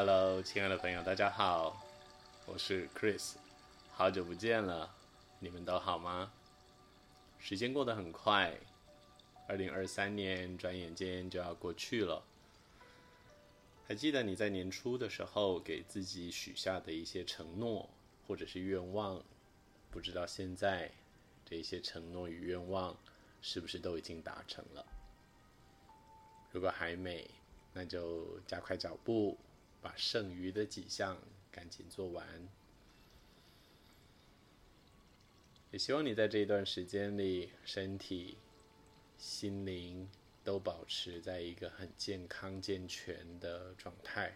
[0.00, 1.76] Hello，亲爱的朋友，大家好，
[2.46, 3.34] 我是 Chris，
[3.90, 4.94] 好久不见了，
[5.40, 6.30] 你们都好吗？
[7.40, 8.56] 时间过得很快，
[9.48, 12.22] 二零二三年转眼间就要过去了。
[13.88, 17.90] 还记得你在年初的时候给自己许下的一些承诺
[18.24, 19.20] 或者是愿望，
[19.90, 20.92] 不知道现在
[21.44, 22.96] 这些承诺与愿望
[23.42, 24.86] 是不是都已经达成了？
[26.52, 27.28] 如果还没，
[27.72, 29.36] 那就加快脚步，
[29.82, 31.18] 把剩余的几项
[31.50, 32.26] 赶紧做完。
[35.70, 38.36] 也希望你在这一段时间里，身体、
[39.16, 40.08] 心灵。
[40.44, 44.34] 都保持在一个很健康健全的状态。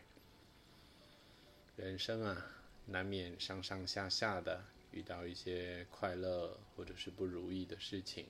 [1.75, 8.27] 人生啊，难免上上下下的遇到一些快乐或者是不如意的事情。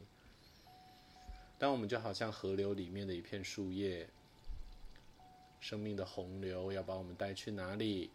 [1.58, 4.08] 但我们就好像河流里面的一片树叶，
[5.62, 8.10] 生命的洪流要把我们带去哪里，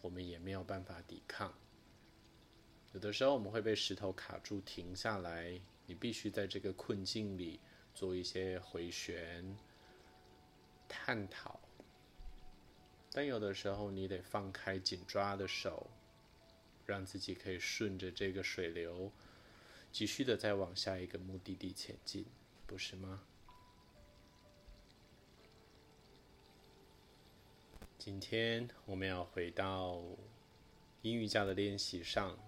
[0.00, 1.54] 我们也没有办法抵抗。
[2.94, 7.60] 有的时候我们会被石头卡住，停下来，你必须在这个困境里。
[7.94, 9.56] 做一些回旋、
[10.88, 11.58] 探讨，
[13.10, 15.90] 但有的时候你得放开紧抓的手，
[16.86, 19.10] 让自己可以顺着这个水流，
[19.90, 22.24] 继续的再往下一个目的地前进，
[22.68, 23.20] 不是吗？
[27.98, 30.00] 今天我们要回到
[31.02, 32.38] 英语家的练习上。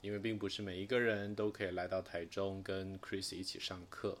[0.00, 4.18] 因为并不是每一个人都可以来到台中跟 Chris 一起上课，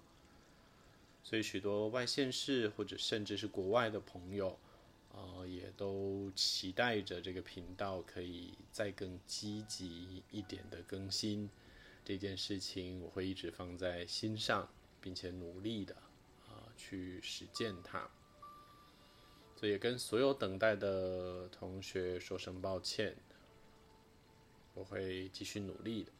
[1.22, 4.58] 所以许多外县市或者甚至是国外的朋友，
[5.12, 11.50] 呃，也都期待着这个频道可以再更积极一点的更新。
[12.02, 14.66] 这件事情我会一直放在心上，
[15.02, 15.94] 并且努力的
[16.48, 18.08] 啊、去实践它。
[19.56, 23.16] 所以跟所有等待的同学说声抱歉。
[24.74, 26.12] 我会继续努力的。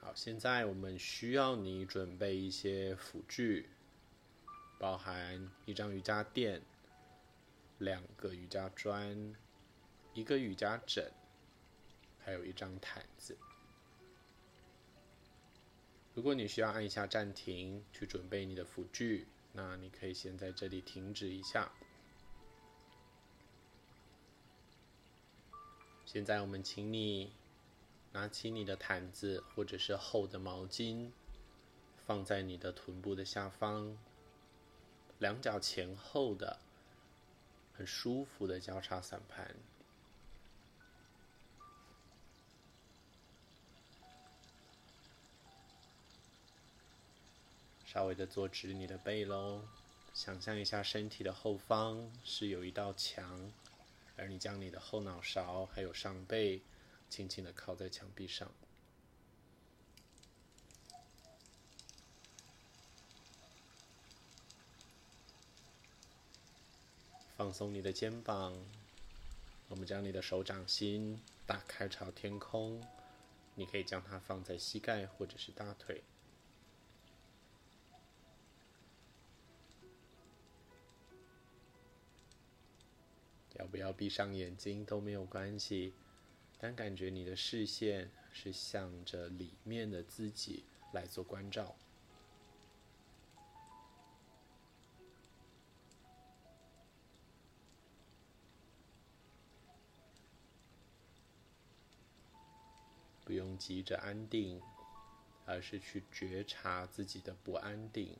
[0.00, 3.68] 好，现在我们需要你准备一些辅具，
[4.78, 6.62] 包含一张瑜伽垫、
[7.78, 9.34] 两个瑜伽砖、
[10.12, 11.10] 一个瑜伽枕，
[12.20, 13.36] 还有一张毯子。
[16.14, 19.26] 如果你需要按一下暂停去准备你的辅具，
[19.56, 21.70] 那你可以先在这里停止一下。
[26.04, 27.32] 现在我们请你
[28.12, 31.10] 拿起你的毯子或者是厚的毛巾，
[32.04, 33.96] 放在你的臀部的下方，
[35.18, 36.60] 两脚前后的，
[37.72, 39.54] 很舒服的交叉散盘。
[47.94, 49.62] 稍微的坐直你的背喽，
[50.12, 53.52] 想象一下身体的后方是有一道墙。
[54.16, 56.60] 而你将你的后脑勺还有上背
[57.08, 58.50] 轻轻的靠在墙壁上，
[67.36, 68.60] 放松你的肩膀。
[69.68, 72.82] 我们将你的手掌心打开朝天空，
[73.54, 76.02] 你可以将它放在膝盖或者是大腿。
[83.66, 85.92] 不要闭上眼睛都没有关系，
[86.58, 91.74] 但感觉你的视线是向着里面的自己来做关照。
[103.24, 104.60] 不用急着安定，
[105.46, 108.14] 而是去觉察自己的不安定。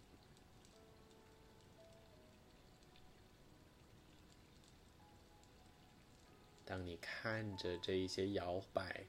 [6.66, 9.04] 当你看着这一些摇摆，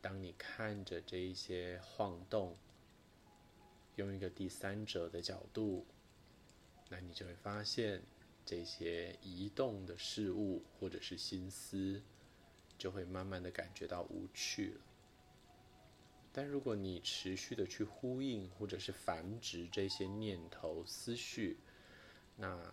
[0.00, 2.56] 当你看着这一些晃动，
[3.96, 5.84] 用一个第三者的角度，
[6.88, 8.02] 那你就会发现
[8.46, 12.00] 这些移动的事物或者是心思，
[12.78, 14.80] 就会慢慢的感觉到无趣了。
[16.32, 21.58] 但如果你持续的去呼应或者是繁殖这些念头思绪，
[22.36, 22.72] 那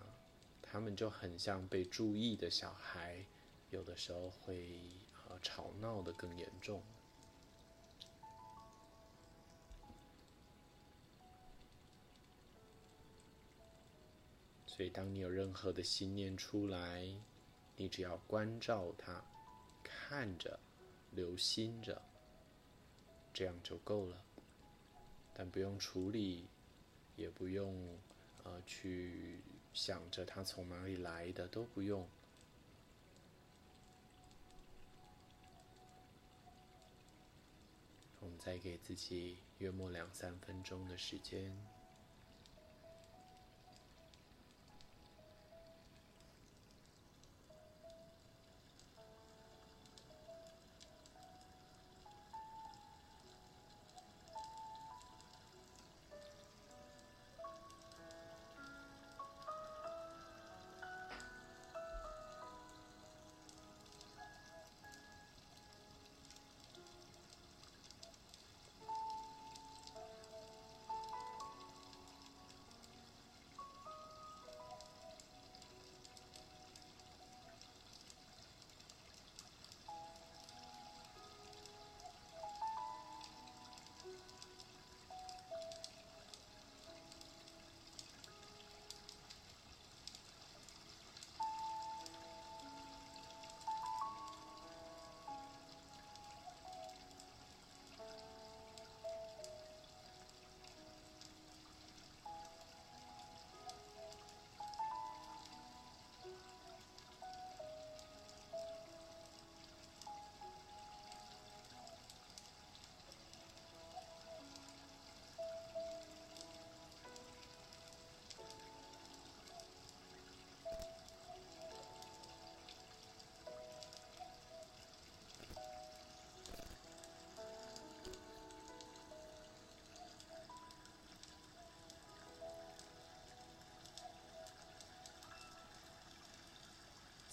[0.61, 3.25] 他们就很像被注意的小孩。
[3.77, 4.89] 有的时候会
[5.29, 6.81] 呃吵闹的更严重，
[14.65, 17.07] 所以当你有任何的心念出来，
[17.75, 19.23] 你只要关照它，
[19.83, 20.59] 看着，
[21.11, 22.01] 留心着，
[23.31, 24.19] 这样就够了，
[25.35, 26.47] 但不用处理，
[27.15, 27.95] 也不用
[28.43, 29.39] 呃去
[29.71, 32.09] 想着它从哪里来的都不用。
[38.47, 41.53] 再给自己约莫两三分钟的时间。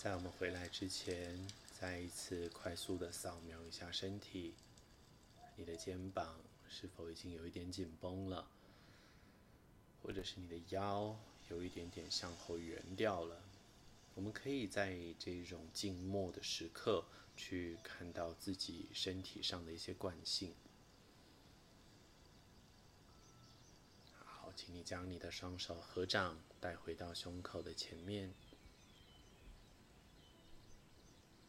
[0.04, 1.48] 在我们回来之前，
[1.80, 4.52] 再一次快速的扫描一下身体。
[5.56, 8.46] 你的肩膀是否已经有一点紧绷了？
[10.02, 11.18] 或者是你的腰
[11.48, 13.40] 有一点点向后圆掉了？
[14.14, 20.52] 我们可以在这种静默的时刻，去看到自己身体上的一些惯性。
[24.22, 28.34] 好，请你将你的双手合掌，带回到胸口的前面。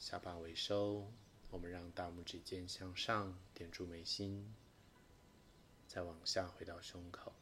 [0.06, 1.12] 下巴微收，
[1.50, 4.54] 我们让大拇指尖向上点住眉心，
[5.88, 7.34] 再往下回到胸口。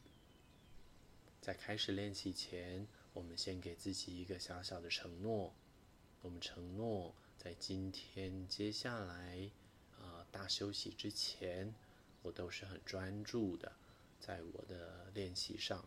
[1.42, 5.52] 在开始练习前，我们先给自己一个小小的承诺。
[6.22, 9.50] 我们承诺，在今天接下来
[9.98, 11.74] 啊、呃、大休息之前，
[12.22, 13.72] 我都是很专注的，
[14.18, 15.84] 在我的练习上。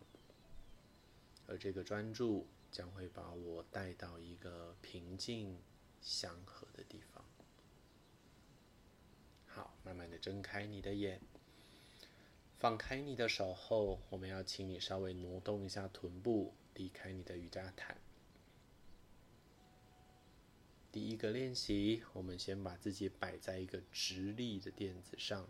[1.47, 5.57] 而这个专注将会把我带到一个平静。
[6.01, 7.23] 祥和的地方。
[9.45, 11.21] 好，慢慢的睁开你的眼，
[12.57, 17.97] 放开你的手后，我们要请你稍微挪动一下臀部，离开你的瑜伽毯。
[20.91, 25.47] 第一个练习，我们先把自己摆在一个直立的垫子上。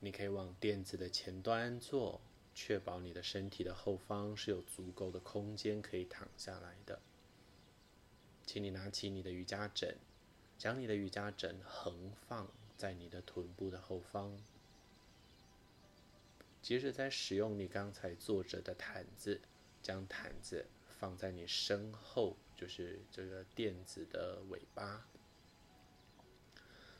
[0.00, 2.20] 你可以往垫子的前端坐，
[2.54, 7.00] 确保你的身体的后方是有足够的空间可以躺下来的。
[8.48, 9.94] 请你拿起你的瑜伽枕，
[10.56, 14.34] 将你的瑜伽枕横放在你的臀部的后方。
[16.62, 19.42] 接着，再使用你刚才坐着的毯子，
[19.82, 20.64] 将毯子
[20.98, 25.06] 放在你身后，就是这个垫子的尾巴。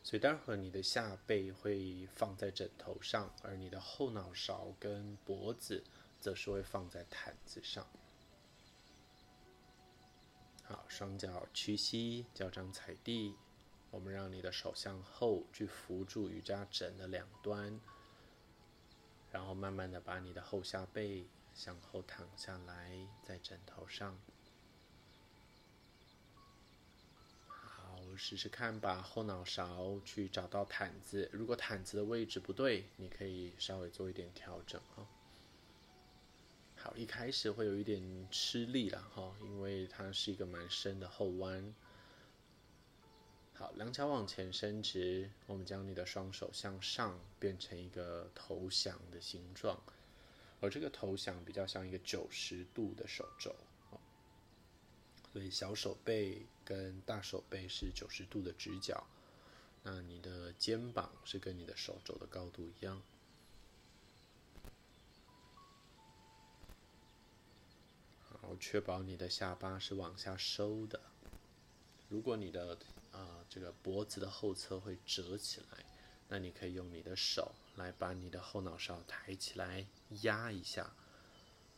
[0.03, 5.83] 所以，待会儿你的下背会放在枕头上，而你的后脑勺跟脖子
[6.21, 7.87] 则是会放在毯子上。
[10.69, 13.35] 好，双脚屈膝，脚掌踩地。
[13.91, 17.81] 我们让你的手向后去扶住瑜伽枕的两端，
[19.31, 24.19] 然后慢慢的把你的后下背向后躺下来，在枕头上。
[27.47, 31.31] 好，试试看，把后脑勺去找到毯子。
[31.33, 35.09] 如果毯子的位置不对，你可以稍微做一点调整啊。
[36.97, 41.75] 一开始会有一点吃力了哈，因为它是一个蛮深的后弯。
[43.55, 49.83] 好，两脚往前伸直，我们将你的双手向上，变成一个投降的形状，
[50.61, 53.55] 而这个投降比较像一个九十度的手肘，
[55.33, 59.05] 所以小手背跟大手背是九十度的直角，
[59.83, 63.03] 那你的肩膀是跟你的手肘的高度一样。
[68.57, 71.01] 确保你的下巴是往下收的。
[72.09, 72.79] 如果你的
[73.13, 75.85] 啊、这个脖子的后侧会折起来，
[76.29, 79.87] 那你可以用你的手来把你的后脑勺抬起来
[80.23, 80.93] 压一下，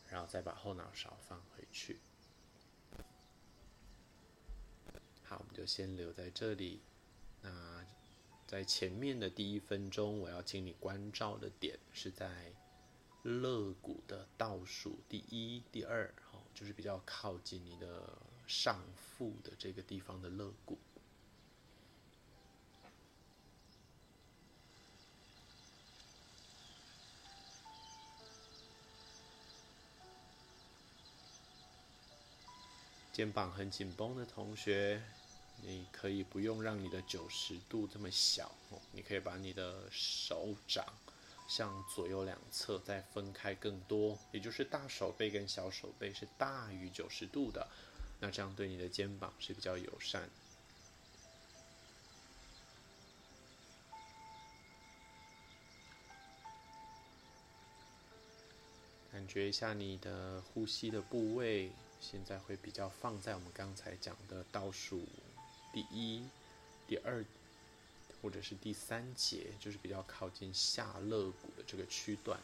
[0.07, 1.99] 然后再把后脑勺放回去。
[5.23, 6.81] 好，我们就先留在这里。
[7.41, 7.85] 那
[8.45, 12.53] 在前面的第一分钟，我要请你关照的点是在
[13.23, 16.13] 肋骨的倒数第一、第二，
[16.53, 18.17] 就是比较靠近你的
[18.47, 20.77] 上腹的这个地方的肋骨。
[33.11, 35.01] 肩膀很紧绷的同学。
[35.63, 38.51] 你可以不用让你的九十度这么小，
[38.93, 40.83] 你可以把你的手掌
[41.51, 47.67] 向左右两侧再分开更多，也就是大手背跟小手背是大于九十度的，
[48.21, 50.29] 那这样对你的肩膀是比较友善。
[59.11, 65.05] 感觉一下你的呼吸的部位，现在会比较放在我们刚才讲的倒数。
[65.73, 66.25] 第一、
[66.87, 67.25] 第二，
[68.21, 72.39] 或者是第三节，就是比较靠近下肋骨的这个区段。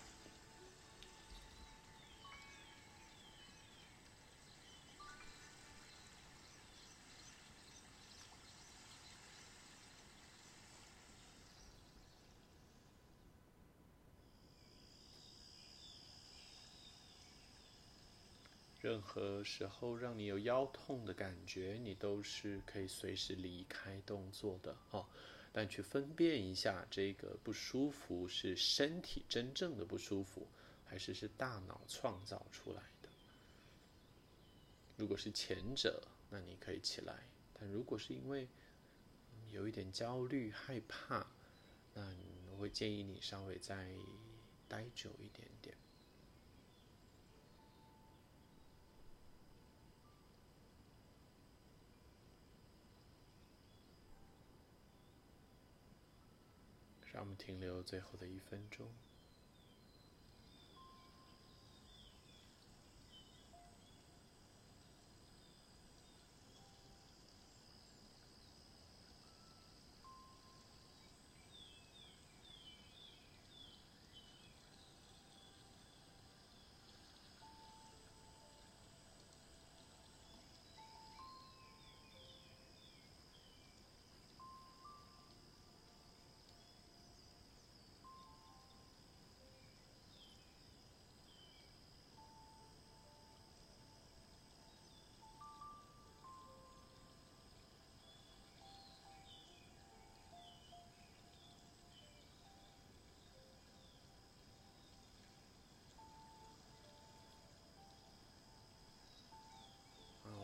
[18.79, 25.05] 任何时候让你有腰痛的感觉，你都是可以随时离开动作的哦。
[25.57, 30.45] 但去分辨一下，这个不舒服是身体真正的不舒服，
[30.85, 33.09] 还是是大脑创造出来的？
[34.97, 37.15] 如果是前者，那你可以起来；
[37.59, 38.47] 但如果是因为
[39.51, 41.25] 有一点焦虑、害怕，
[41.95, 42.07] 那
[42.51, 43.95] 我会建议你稍微再
[44.67, 45.75] 待久一点点。
[57.17, 58.93] 让我们停留最后的一分钟。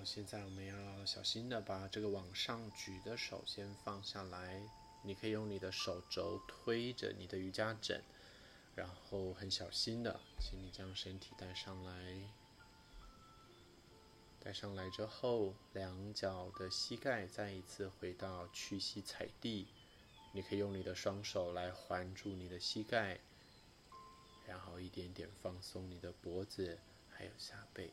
[0.06, 4.62] 现在我们要小心的把这个往上举的手先放下来。
[5.02, 8.02] 你可以用你的手肘推着你的瑜伽枕，
[8.76, 12.30] 然后很小心的，请你将身体带上来。
[14.40, 19.68] 带上来之后，两脚的膝盖再一次回到屈膝踩地。
[20.34, 23.20] 你可以用你的双手来环住你的膝盖，
[24.46, 26.80] 然后一点点放松你的脖子，
[27.10, 27.92] 还有下背。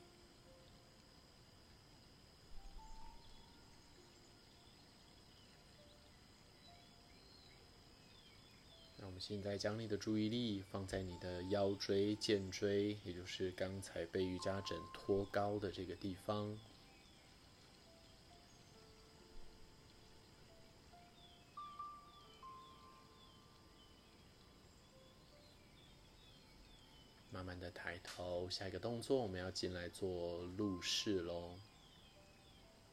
[9.21, 16.59] 现在将你的注意力放在你的腰椎、肩椎，也就是刚才被瑜伽枕托高的这个地方。
[27.31, 31.59] 慢慢的抬头，下一个动作我们要进来做鹿式喽。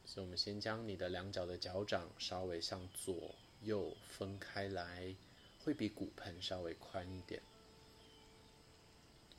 [0.04, 5.16] 所以，我们先将你的两脚的脚掌稍微向左右分开来。
[5.68, 7.42] 会比骨盆稍微宽一点。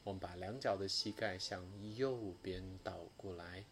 [0.03, 3.65] 我们把两脚的膝盖向右边倒过来，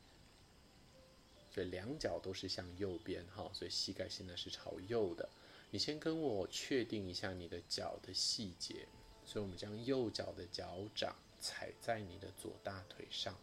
[1.52, 5.30] 所以两脚都是向右边哈，所以膝盖现在是朝右的。
[5.70, 8.88] 你先跟我确定一下你的脚的细节，
[9.24, 13.38] 所以我们将右脚的脚掌踩在你的左大腿上。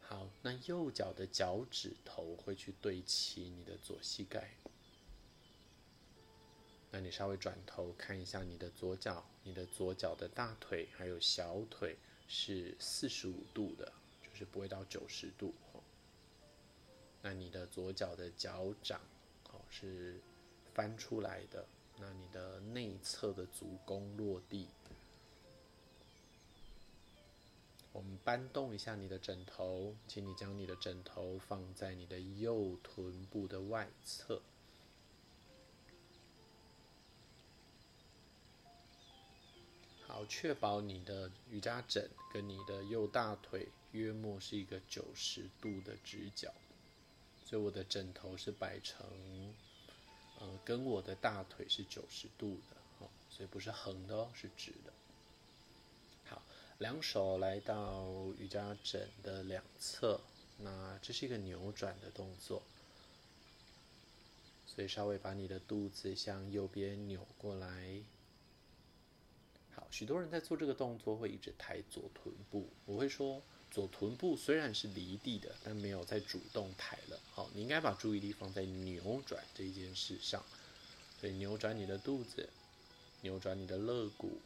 [0.00, 4.54] 好，那右脚的脚趾头会去对齐你的左膝盖。
[6.96, 11.96] 那你稍微转头看一下你的左脚，你的左脚的大腿还有小腿
[12.28, 15.52] 是四十五度的，就是不会到九十度。
[17.20, 19.00] 那你的左脚的脚掌
[19.50, 20.20] 哦是
[20.72, 21.66] 翻出来的，
[21.98, 24.68] 那你的内侧的足弓落地。
[27.90, 34.40] 我们搬动一下你的枕头，请你将你的枕头放在你的右臀部的外侧。
[40.24, 46.52] 确保你的瑜伽枕跟你的右大腿约莫是一个九十度的直角，
[47.44, 49.06] 所以我的枕头是摆成，
[50.40, 54.92] 呃，跟我的大腿是九十度的，哦，所以不是横的哦，是直的。
[56.26, 56.42] 好
[56.78, 60.20] 两手来到瑜伽枕的两侧，
[60.58, 62.62] 那这是一个扭转的动作，
[64.66, 68.02] 所以稍微把你的肚子向右边扭过来。
[69.94, 77.20] 许多人在做这个动作会一直抬左臀部，我会说左臀部虽然是离地的，但没有在主动抬了。
[77.30, 80.44] 好，你应该把注意力放在扭转这件事上，
[81.20, 82.48] 所以扭转你的肚子，
[83.20, 84.40] 扭转你的肋骨。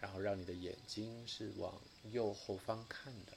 [0.00, 3.32] 然后让你的眼睛是往右后方看的。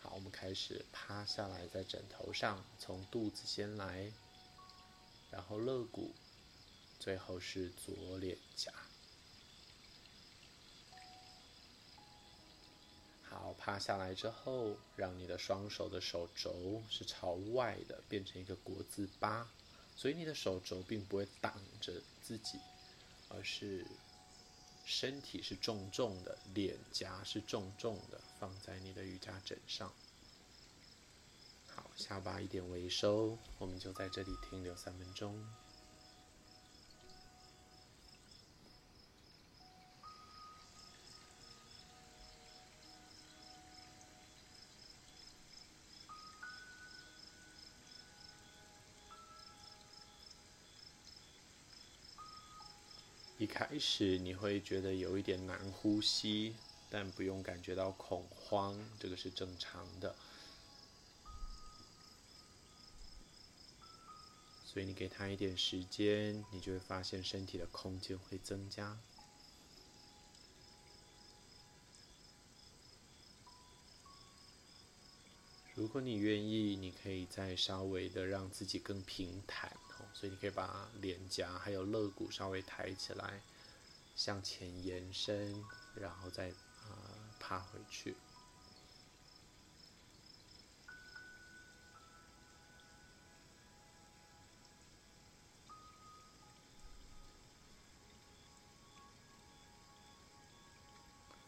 [0.00, 4.10] 好，我们开始趴下来，在枕头上，从肚子先来，
[5.30, 6.12] 然后肋骨，
[6.98, 8.72] 最后是左脸颊。
[13.36, 19.46] 好，趴下来之后，让你的双手的手肘是朝外的，变成一个国字八，
[19.94, 22.58] 所以你的手肘并不会挡着自己，
[23.28, 23.86] 而是。
[24.88, 29.92] 身体是重重的，脸颊是重重的，放在你的瑜伽枕上。
[31.66, 35.44] 好，下巴一点微收，我们就在这里停留三分钟。
[53.76, 56.56] 开始你会觉得有一点难呼吸，
[56.88, 60.16] 但不用感觉到恐慌，这个是正常的。
[64.64, 68.96] 所以你给他一点时间，你就会发现身体的空间会增加。
[75.74, 80.08] 如果你愿意，你可以再稍微的让自己更平坦哦。
[80.14, 83.42] 所以你可以把脸颊还有肋骨稍微抬起来，
[84.16, 86.96] 向前延伸，然后再啊、呃、
[87.38, 88.16] 趴回去。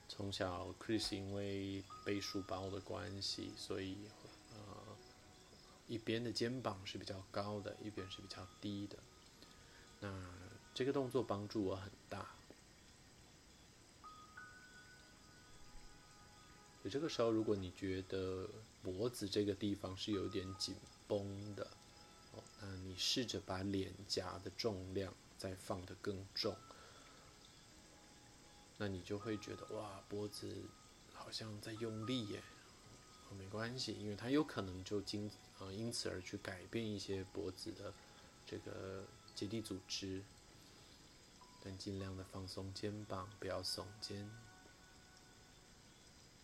[0.06, 3.98] 从小 Chris 因为背书包的关系，所以。
[5.90, 8.98] 一边的肩膀是比较高的，一边是比较低的。
[10.00, 10.12] 那
[10.74, 12.37] 这个动作帮助我很大。
[16.90, 18.48] 这个时候，如果你觉得
[18.82, 20.74] 脖子这个地方是有点紧
[21.06, 21.66] 绷的，
[22.32, 26.56] 哦，那你试着把脸颊的重量再放得更重，
[28.76, 30.62] 那你就会觉得哇，脖子
[31.14, 32.42] 好像在用力耶。
[33.30, 35.30] 哦，没关系，因为它有可能就经。
[35.60, 37.92] 呃，因此而去改变一些脖子的
[38.46, 39.02] 这个
[39.34, 40.22] 结缔组织，
[41.64, 44.30] 但尽量的放松肩膀，不要耸肩。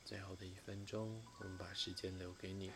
[0.04, 2.70] 最后的一分钟，我们把时间留给你。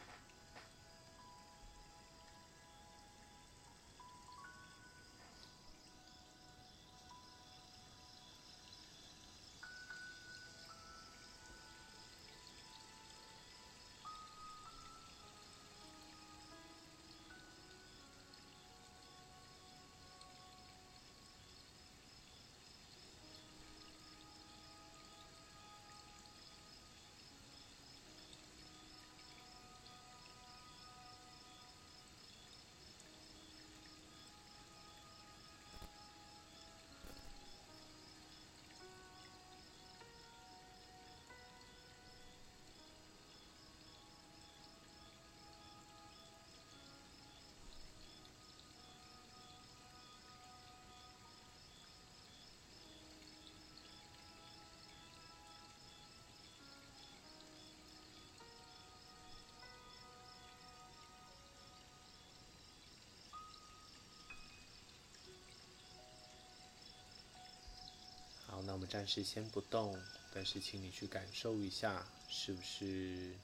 [68.89, 70.01] 暂时先不动，
[70.33, 73.35] 但是请你去感受一下，是不是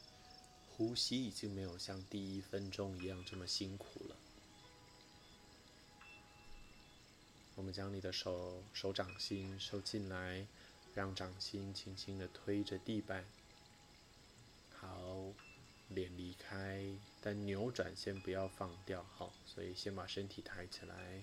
[0.77, 4.17] 呼吸已经没有像第一分钟一样这么辛苦了？
[7.57, 10.47] 我们将你的手手掌心收进来，
[10.95, 13.25] 让掌心轻轻的推着地板。
[14.77, 15.33] 好，
[15.89, 16.85] 脸离开，
[17.21, 21.23] 但扭转先不要放掉，好，所以先把身体抬起来。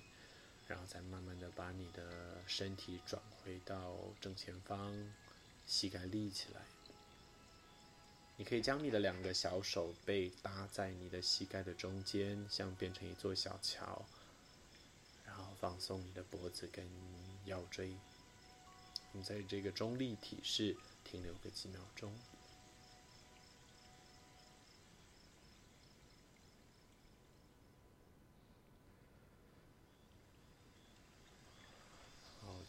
[0.71, 4.95] 然后再慢慢的把你的身体转回到正前方，
[5.67, 6.61] 膝盖立起来。
[8.37, 14.05] 你可以将你的两个小手背搭在你的膝盖的中间，像变成一座小桥，
[15.25, 16.89] 然后放松你的脖子跟
[17.43, 17.93] 腰椎。
[19.11, 22.15] 我们在这个中立体式停留个几秒钟。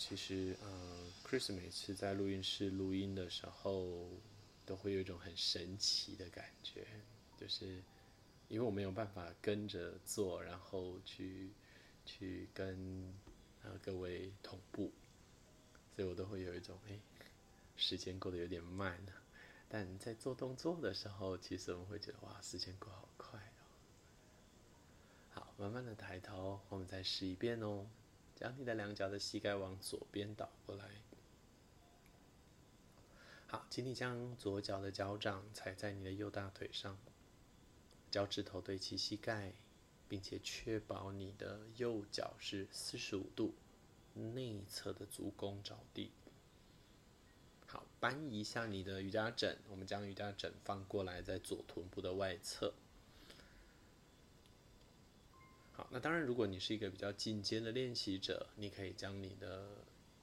[0.05, 4.09] 其实，呃，Chris 每次在录音室录音的时候，
[4.67, 6.85] 都会有一种很神奇的感觉，
[7.39, 7.81] 就是
[8.49, 11.51] 因为我没有办法跟着做，然后去
[12.05, 13.15] 去跟
[13.63, 14.91] 呃各位同步，
[15.95, 16.99] 所以我都会有一种哎，
[17.77, 19.13] 时间过得有点慢呢。
[19.69, 23.63] 但在做动作的时候，其实我们会觉得哇，时间过好快哦。
[25.31, 27.87] 好，慢慢的抬头，我们再试一遍哦。
[28.43, 30.85] 将你的两脚的膝盖往左边倒过来。
[33.47, 36.99] 好，请你将左脚的脚掌踩在你的右大腿上，
[38.11, 39.53] 脚趾头对齐膝盖，
[40.09, 43.55] 并且确保你的右脚是四十五度
[44.15, 46.11] 内侧的足弓着地。
[47.69, 52.75] 好，搬一下你的瑜伽枕，我们将瑜伽枕放过来在左臀部的外侧。
[55.75, 59.69] 好，那当然，如果你是一个比较进阶的练习者，你可以将你的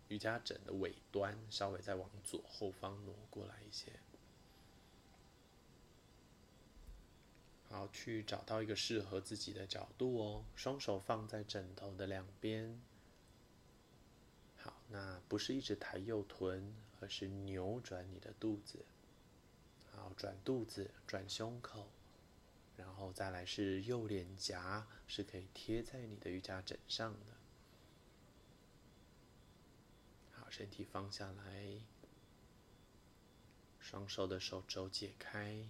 [0.07, 3.91] 瑜伽枕的尾端稍微再往左后方挪过来一些。
[7.69, 12.81] 好，去找到一个适合自己的角度哦，双手放在枕头的两边。
[14.57, 18.79] 好，那不是一直抬右臀，而是扭转你的肚子。
[19.91, 21.87] 好，转肚子，转胸口。
[22.79, 27.35] 然后再来是右脸颊是可以贴在你的瑜伽枕上的。
[30.31, 31.81] 好，身体放下来，
[33.81, 35.67] 双手的手肘解开，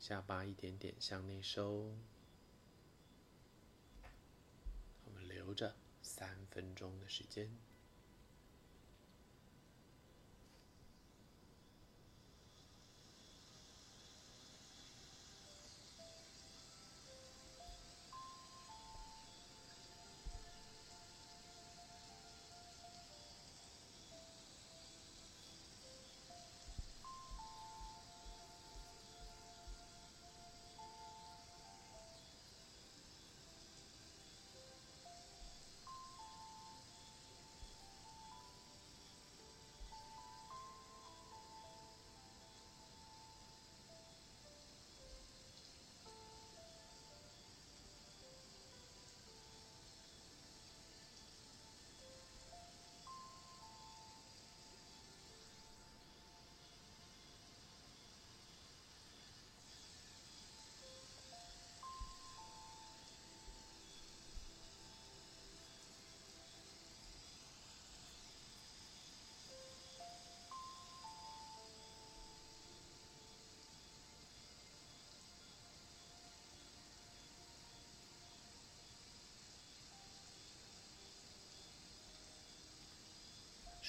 [0.00, 1.94] 下巴一点点向内收。
[5.04, 7.48] 我们留着三分钟的时间。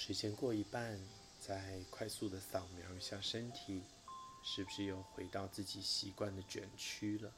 [0.06, 1.00] 时间过一半，
[1.40, 3.82] 再快速的扫描一下身体，
[4.44, 7.32] 是不是又回到自己习惯的卷曲了？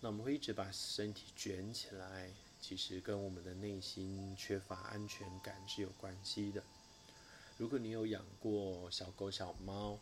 [0.00, 2.30] 那我们会一直把身体卷起来，
[2.62, 6.64] 其实跟我们的内心缺乏安全感是有关系的。
[7.58, 9.98] 如果你有养过小狗、小猫，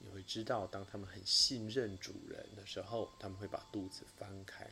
[0.00, 4.70] 你会知道，当它们很信任主人的时候，它们会把肚子翻开来。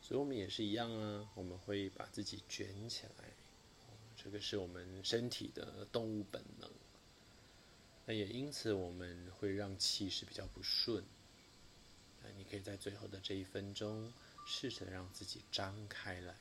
[0.00, 3.30] 所以我们也是一样啊，我们会把自己卷起来。
[4.22, 6.70] 这个是我们身体的动物本能，
[8.06, 11.02] 那也因此我们会让气势比较不顺。
[12.22, 14.12] 那你可以在最后的这一分钟，
[14.46, 16.36] 试着让自己张开来。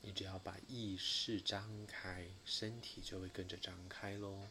[0.00, 4.46] 你只要把意识张开，身体就会跟着张开喽。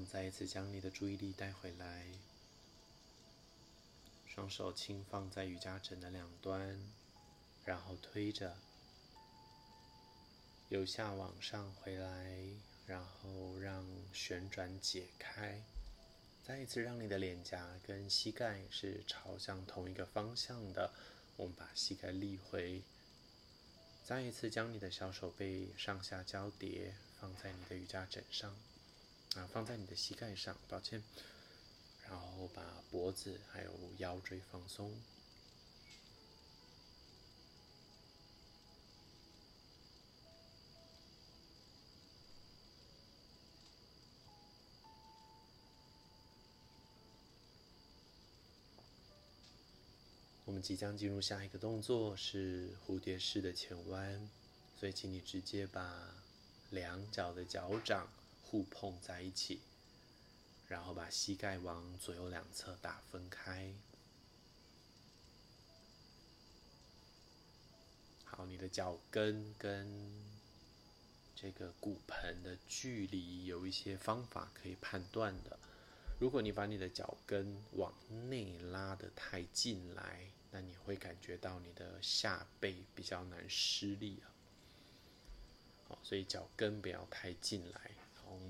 [0.00, 2.06] 们再一次将你的注意力带回来，
[4.26, 6.80] 双手轻放在瑜伽枕的两端，
[7.66, 8.56] 然后推着，
[10.70, 12.34] 由下往上回来，
[12.86, 15.62] 然后让旋转解开，
[16.42, 20.94] 再一次让你的脸颊跟膝盖是朝向同一个方向的。
[21.36, 22.82] 我们把膝盖立回，
[24.02, 28.56] 再一次将你的小手背上下交叠，放在你的瑜伽枕上。
[29.36, 31.02] 啊，放在你的膝盖上，抱歉。
[32.08, 34.92] 然后把脖子还有腰椎放松。
[50.44, 54.28] 我们即将进入下一个动作，是蝴蝶式的前弯，
[54.80, 56.12] 所以请你直接把
[56.70, 58.08] 两脚的脚掌。
[58.50, 59.60] 互碰在一起，
[60.66, 63.72] 然后把膝盖往左右两侧打分开。
[68.24, 70.12] 好，你的脚跟跟
[71.36, 75.56] 这个骨盆的距离有一些方法可以判断的。
[76.18, 77.94] 如果你把你的脚跟往
[78.28, 84.26] 内拉得太进来，那你会感觉到你的下背比较难施力啊。
[85.86, 87.92] 好，所以脚跟不要太进来。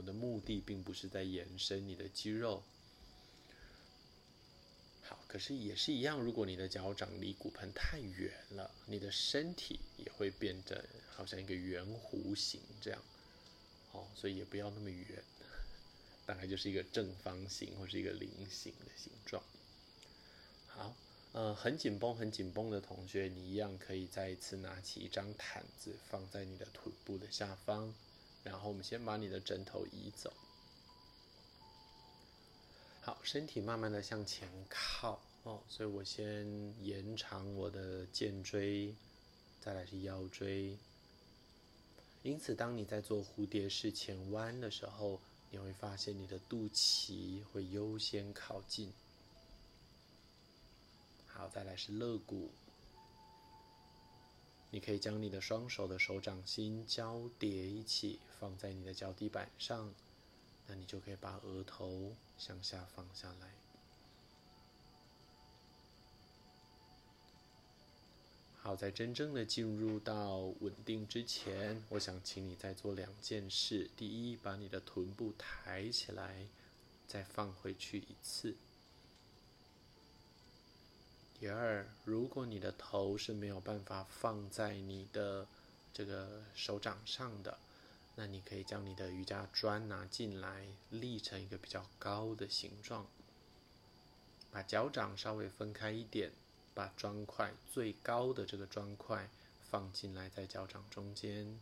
[0.00, 2.62] 我的目的并不是在延伸你的肌肉，
[5.02, 6.18] 好，可是也是一样。
[6.18, 13.02] 如果你的脚掌离骨盆太远了，你的身体也会变得好像一个圆弧形这样，
[13.92, 15.22] 哦，所以也不要那么圆，
[16.24, 19.42] 大概就是一个正方形或是一个菱形的形状。
[20.66, 20.96] 好，
[21.32, 27.92] 呃，很紧绷、很紧绷的同学，你一样可以再一次拿起一张毯子放在你的臀部的下方。
[28.42, 30.32] 然后我们先把你的枕头移走，
[33.02, 36.46] 好，身体慢慢的向前靠哦，所以我先
[36.84, 38.94] 延长我的肩椎，
[39.60, 40.76] 再来是腰椎。
[42.22, 48.92] 因此，当你在做蝴蝶式前弯的时候，你会发现你的肚脐会优先靠近。
[51.26, 52.50] 好，再来是肋骨。
[54.70, 59.92] 你可以将你的双手的手掌心交叠一起，放在你的脚底板上，
[60.66, 63.50] 那你就可以把额头向下放下来。
[68.62, 76.46] 好，在真正的进入到稳定之前，我想请你再做两件事：第一，把你的臀部抬起来，
[77.08, 78.54] 再放回去一次。
[81.40, 85.46] 第二，如果你的头是没有办法放在你的
[85.90, 87.56] 这个手掌上的，
[88.14, 93.06] 那你可以将你的瑜伽砖拿进来，立成一个比较高的形状。
[94.50, 96.30] 把脚掌稍微分开一点，
[96.74, 99.30] 把砖块最高的这个砖块
[99.62, 101.58] 放进来在脚掌中间，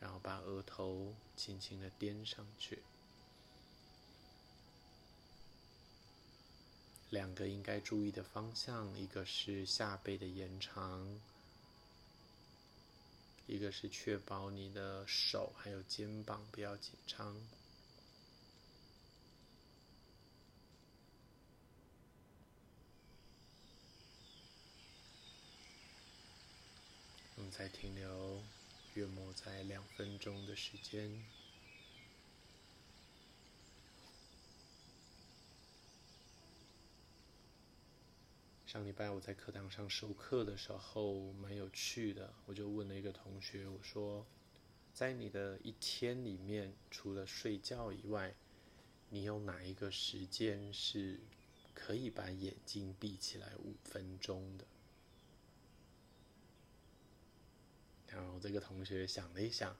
[0.00, 2.80] 然后把额头轻轻的垫上去。
[7.10, 11.20] 两个应该注意的方向，一个是下背的延长，
[13.48, 17.36] 一个是确保你的手还有肩膀不要紧张。
[27.34, 28.40] 我们再停留
[28.94, 31.39] 约莫在两分钟的时间。
[38.70, 44.24] 上礼拜我在课堂上授课的时候蛮有趣的，我就问了一个同学，我说，
[44.94, 48.32] 在你的一天里面，除了睡觉以外，
[49.08, 51.18] 你有哪一个时间是
[51.74, 54.64] 可以把眼睛闭起来五分钟的？
[58.06, 59.76] 然后这个同学想了一想，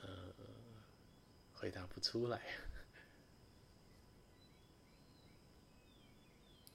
[0.00, 0.32] 呃，
[1.52, 2.40] 回答不出来。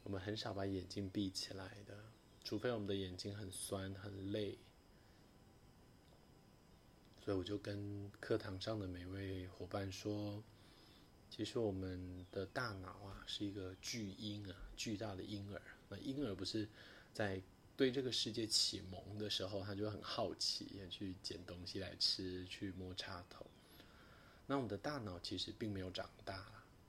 [0.04, 1.98] 我们很少把眼睛闭起来的，
[2.44, 4.58] 除非我们的眼睛很酸很累。
[7.24, 10.44] 所以我就跟课堂上的每位伙伴说，
[11.30, 15.62] 其实我们的大脑啊是一个巨婴啊，巨大的婴儿。
[15.88, 16.68] 那婴儿不是
[17.14, 17.42] 在
[17.78, 23.46] 对这个世界启蒙的时候，他就很好奇，去捡东西来吃，去摸插头。
[24.46, 26.46] 那我们的大脑其实并没有长大。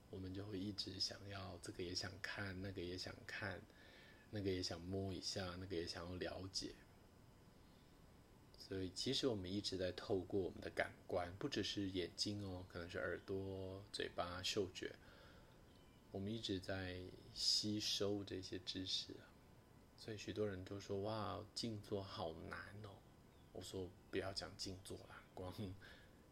[0.09, 3.61] 我们就会一直想要这个也想看，那个也想看，
[4.31, 6.73] 那个也想摸一下，那个也想要了解。
[8.57, 14.95] 所以，其实我们一直在透过我们的感官，不只是眼睛哦，可能是耳朵、嘴巴、嗅觉，
[16.11, 16.99] 我们一直在
[17.33, 19.15] 吸收这些知识。
[19.97, 22.89] 所以，许多人都说：“哇，静坐好难哦。”
[23.53, 25.53] 我说：“不要讲静坐啦，光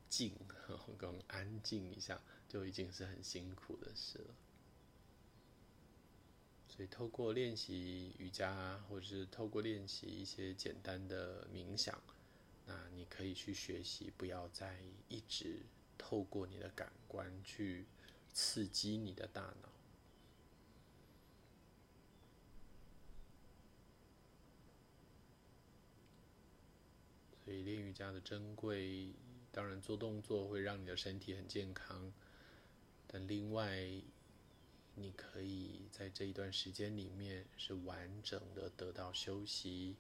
[0.10, 0.34] 静，
[0.98, 2.20] 光安静一下，
[2.54, 4.36] 就已经是很辛苦的事了。”
[6.70, 12.00] 所以，透过练习瑜伽，或者是透过练习一些简单的冥想。
[12.66, 15.62] 那你可以去学习，不要再一直
[15.98, 17.86] 透过你的感官去
[18.32, 19.70] 刺激你的大脑。
[27.44, 29.12] 所以练瑜伽的珍贵，
[29.52, 32.12] 当然做动作会让你的身体很健康，
[33.14, 33.88] 但另外，
[34.96, 39.96] 你可以在这一段时间里面是完整的得到休息。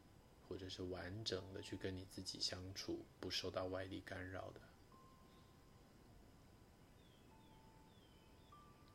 [0.46, 4.62] 或者是完整的去跟你自己相处，不受到外力干扰的。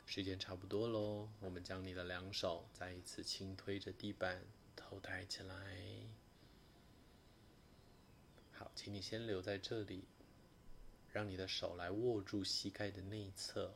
[0.07, 4.45] 时间差不多喽，我们将你的两手再一次轻推着地板，
[4.77, 5.57] 头抬起来。
[8.53, 10.05] 好，请你先留在这里，
[11.11, 13.75] 让你的手来握住膝盖的内侧，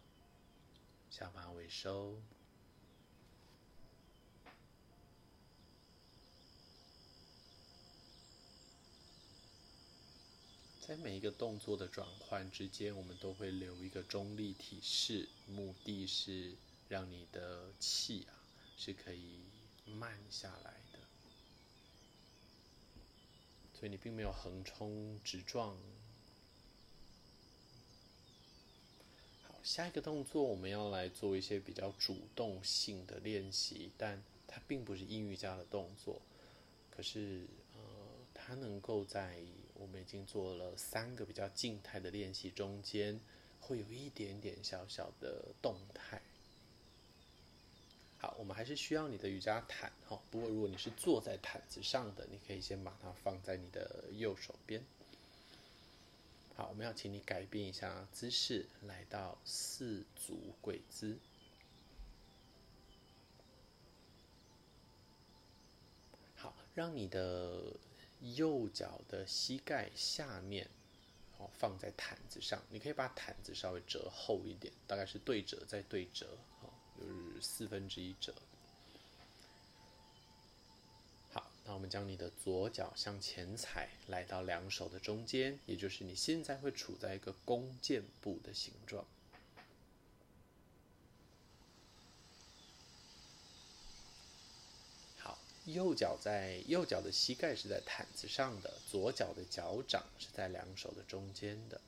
[1.13, 2.17] 下巴微收。
[10.81, 16.55] 在每一个动作的转换之间，我们都会留一个中立体式，目的是
[16.89, 18.33] 让你的气啊
[18.79, 19.43] 是可以
[19.85, 20.99] 慢下来的。
[23.79, 25.77] 所以你并没有横冲直撞。
[29.43, 36.21] 好，下一个动作我们要来做一些比较主动性的练习，但它并不是阴瑜伽的动作，
[36.91, 37.81] 可是呃，
[38.35, 39.39] 它能够在。
[39.75, 43.19] 我们已经做了三个比较静态的练习，中间
[43.61, 46.23] 会有一点点小小的动态。
[48.19, 50.23] 好，我们还是需要你的瑜伽毯哈。
[50.31, 54.81] 不过如果你是坐在毯子上的，你可以先把它放在你的右手边。
[56.57, 61.19] 好，我们要请你改变一下姿势，来到四足跪姿。
[66.37, 67.77] 好，让你的。
[68.37, 70.71] 右脚的膝盖下面，
[71.37, 72.63] 哦，放在毯子上。
[72.71, 78.33] 你可以把毯子稍微折厚一点，大概是对折再对折，哦，就是四分之一折。
[81.33, 89.07] 好，那我们将你的左脚向前踩，来到两手的中间，也就是你现在会处在一个弓箭步的形状。
[95.17, 101.81] 好右脚在右脚的膝盖是在毯子上的，左脚的脚掌是在两手的中间的。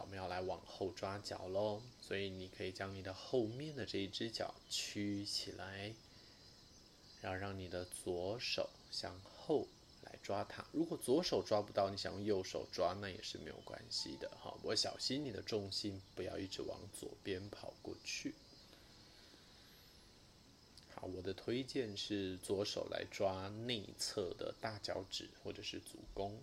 [0.00, 5.94] 我们要来往后抓脚喽，所以你可以将你的后面的这一只脚屈起来，
[7.20, 9.66] 然后让你的左手向后
[10.02, 10.64] 来抓它。
[10.72, 14.30] 如果左手抓不到，你想用右手抓，那也是没有关系的。
[14.42, 18.34] 哈，我小心你的重心不要一直往左边跑过去。
[20.94, 26.38] 好我的推荐是左手来抓内侧的大脚趾或者是足弓。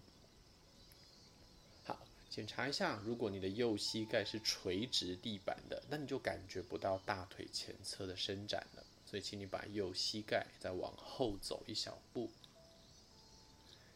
[2.30, 8.84] 检查一下，如果你的右膝盖是垂直地板的，那你就感觉不到大腿前侧的伸展了。
[9.09, 12.30] 所以，请你把右膝盖再往后走一小步，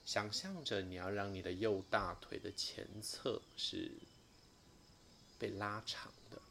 [0.06, 3.92] 想象着你要让你的右大腿的前侧是
[5.38, 6.42] 被拉长的。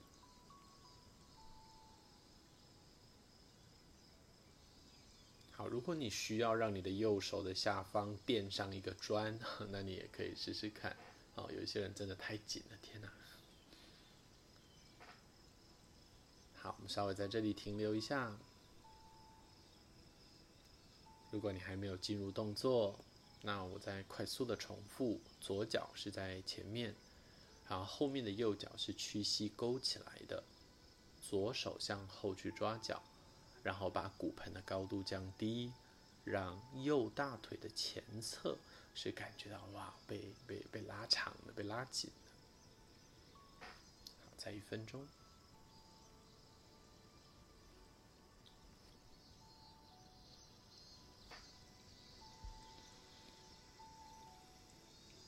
[5.52, 9.38] 好，如果你需要让你的右手的下方垫上一个砖，
[9.72, 10.94] 那你也可以试试看。
[11.40, 13.10] 哦，有一些人真的太紧了，天哪！
[16.54, 18.36] 好，我们稍微在这里停留一下。
[21.30, 22.98] 如果你还没有进入动作，
[23.40, 26.94] 那我再快速的重复：左脚是在前面，
[27.68, 30.44] 然后后面的右脚是屈膝勾起来的，
[31.22, 33.02] 左手向后去抓脚。
[33.62, 35.70] 然后把骨盆的高度降低，
[36.24, 38.56] 让右大腿的前侧
[38.94, 43.66] 是感觉到哇，被被被拉长了，被拉紧了。
[44.24, 45.06] 好，再一分钟，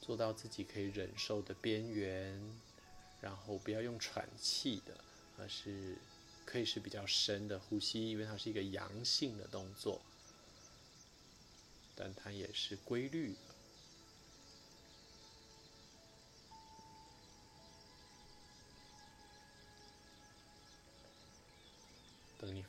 [0.01, 2.41] 做到自己可以忍受的边缘，
[3.21, 4.97] 然后不要用喘气的，
[5.39, 5.97] 而是。
[6.45, 10.03] 可以是比较深的呼吸，因为它是一个阳性的动作。
[11.95, 13.52] 但它也是规律的。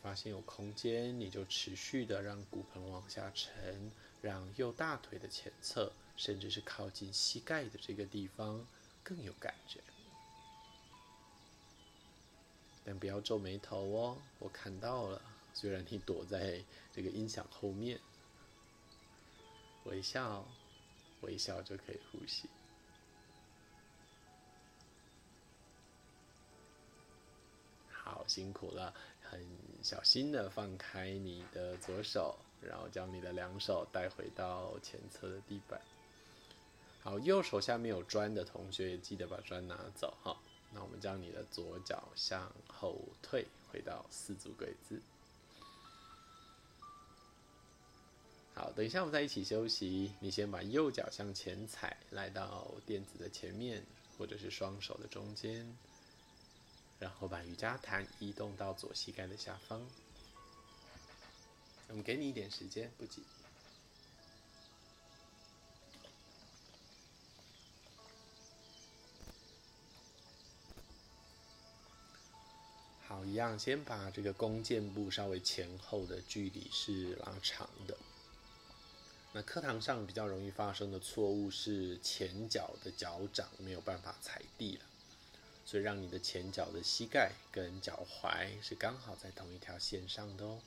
[0.04, 3.90] 发现有空间，你就持续的让骨盆往下沉，
[4.22, 8.68] 让右大腿的前侧，甚至是靠近膝盖的这个地方
[9.02, 9.80] 更有感觉。
[12.84, 15.22] 但不要皱眉头哦，我看到了。
[15.54, 17.98] 虽然你躲在这个音响后面，
[19.86, 20.46] 微笑，
[21.22, 22.50] 微笑就可以呼吸。
[27.92, 29.40] 好，辛苦了，很
[29.84, 35.80] 小心的放开你的左手，然后将你的两手带回到前侧的地板。
[37.02, 40.38] 好，右手下面有砖的同学也记得把砖拿走哈。
[40.72, 45.02] 那我们将你的左脚向后退，回到四足跪姿。
[48.56, 50.14] 好，等一下我们再一起休息。
[50.22, 53.84] 你先把右脚向前踩，来到垫子的前面，
[54.18, 55.76] 或者是双手的中间，
[57.00, 59.86] 然后把瑜伽毯移动到左膝盖的下方。
[61.90, 63.24] 我们给你一点时间，不急。
[73.06, 77.96] 好，一样，先把这个弓箭步稍微前后的距离是拉长的。
[79.34, 84.86] 那课堂上比较容易发生的错误是前脚的脚掌没有办法踩地了，
[85.74, 90.60] 所以让你的前脚的膝盖跟脚踝是刚好在同一条线上的哦。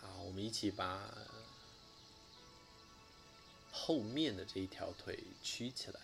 [0.00, 1.16] 好，我们一起把
[3.70, 6.00] 后面的这一条腿曲起来。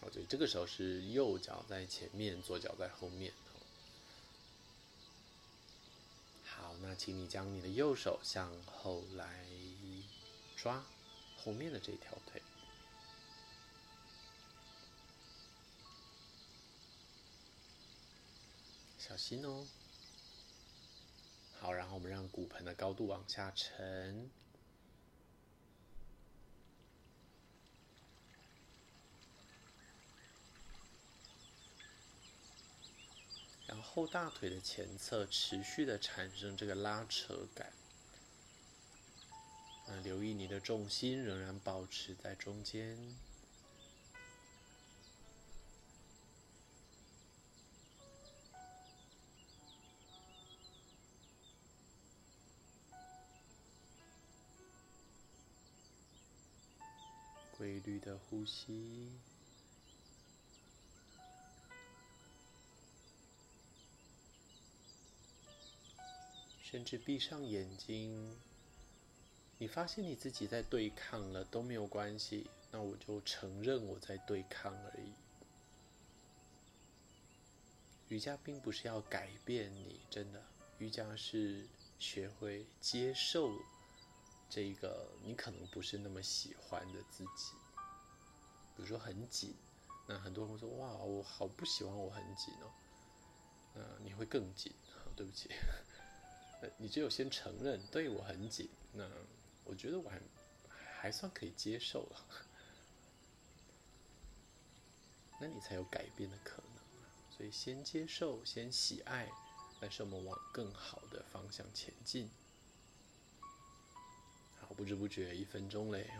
[0.00, 3.32] 好，所以这个时候是右脚在前面，左脚在后面。
[6.44, 9.44] 好，那请你将你的右手向后来
[10.56, 10.84] 抓
[11.36, 12.39] 后面的这条腿，
[19.10, 19.66] 小心哦。
[21.58, 24.30] 好，然后我们让骨盆的高度往下沉，
[33.66, 37.72] 然后大腿的前侧持续的产生这个拉扯感，
[39.88, 42.96] 那留意你的重心仍然保持在中间，
[58.00, 59.10] 的呼吸。
[66.62, 68.36] 甚至闭上眼睛，
[69.58, 75.12] 你发现你自己在对抗了都没有关系，那我就承认我在对抗而已。
[78.08, 80.44] 瑜伽并不是要改变你，真的，
[80.78, 81.66] 瑜伽是
[81.98, 83.52] 学会接受
[84.48, 87.59] 这个你可能不是那么喜欢的自己。
[88.80, 89.54] 比如说很紧，
[90.08, 92.72] 那很多人会说：“哇，我好不喜欢我很紧哦。”
[93.76, 94.72] 那你会更紧，
[95.14, 95.50] 对不起。
[96.78, 99.06] 你只有先承认，对我很紧，那
[99.64, 100.18] 我觉得我还
[100.72, 102.26] 还算可以接受了，
[105.38, 106.72] 那你才有改变的可能。
[107.36, 109.30] 所以先接受，先喜爱，
[109.78, 112.30] 但是我们往更好的方向前进。
[114.58, 116.10] 好，不知不觉一分钟嘞，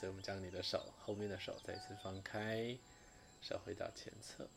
[0.00, 2.74] 所以我们将你的手后面的手再次放开，
[3.42, 4.48] 手回到前侧。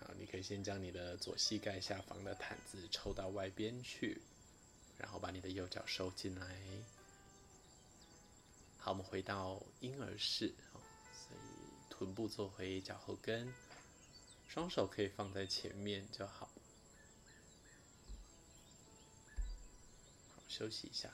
[0.00, 4.22] 好你可以先将你的左膝盖下方的毯子抽到外边去，
[4.96, 6.56] 然后把你的右脚收进来。
[8.78, 10.54] 好，我们回到婴儿式，
[11.12, 11.40] 所以
[11.90, 13.52] 臀部坐回脚后跟，
[14.48, 16.48] 双手可以放在前面就好。
[20.34, 21.12] 好，休息一下。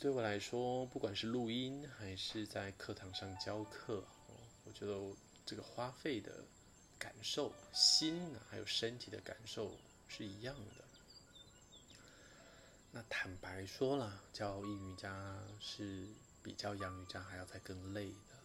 [0.00, 4.02] 对我来说，不管是录音还是在课堂上教课，
[4.64, 4.98] 我觉得
[5.44, 6.42] 这个花费的
[6.98, 9.76] 感受、心还有身体的感受
[10.08, 10.84] 是一样的。
[12.92, 16.08] 那坦白说了，教阴瑜伽是
[16.42, 18.38] 比教阳瑜伽还要再更累的，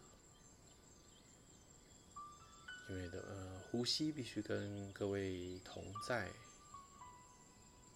[2.90, 6.30] 因为的呃，呼吸必须跟各位同在，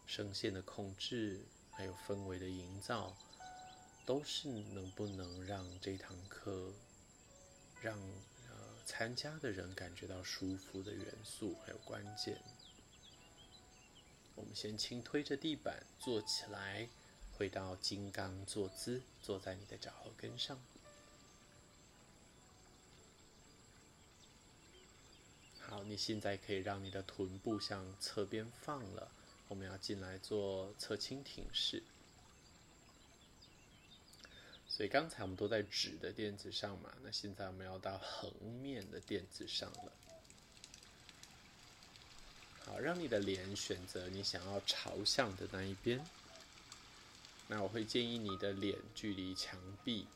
[0.07, 1.41] 声线的控制，
[1.72, 3.14] 还有氛围的营造，
[4.06, 6.72] 都是能不能让这堂课
[7.82, 7.97] 让
[8.47, 12.41] 呃参加的人感觉到舒服的元素，还有关键。
[14.36, 16.88] 我们先轻推着地板坐起来，
[17.38, 20.60] 回到金刚坐姿，坐在你的脚后跟上。
[25.60, 29.12] 好，你现在可以让你的臀部向侧边放了。
[29.50, 31.84] 我们要进来做侧倾挺式。
[34.80, 39.91] 所以刚才我们都在纸的垫子上嘛，那现在我们要到横面的垫子上了。
[42.65, 46.01] 好，让你的脸选择你想要朝向的那一边。
[47.49, 50.07] 那我会建议你的脸距离墙壁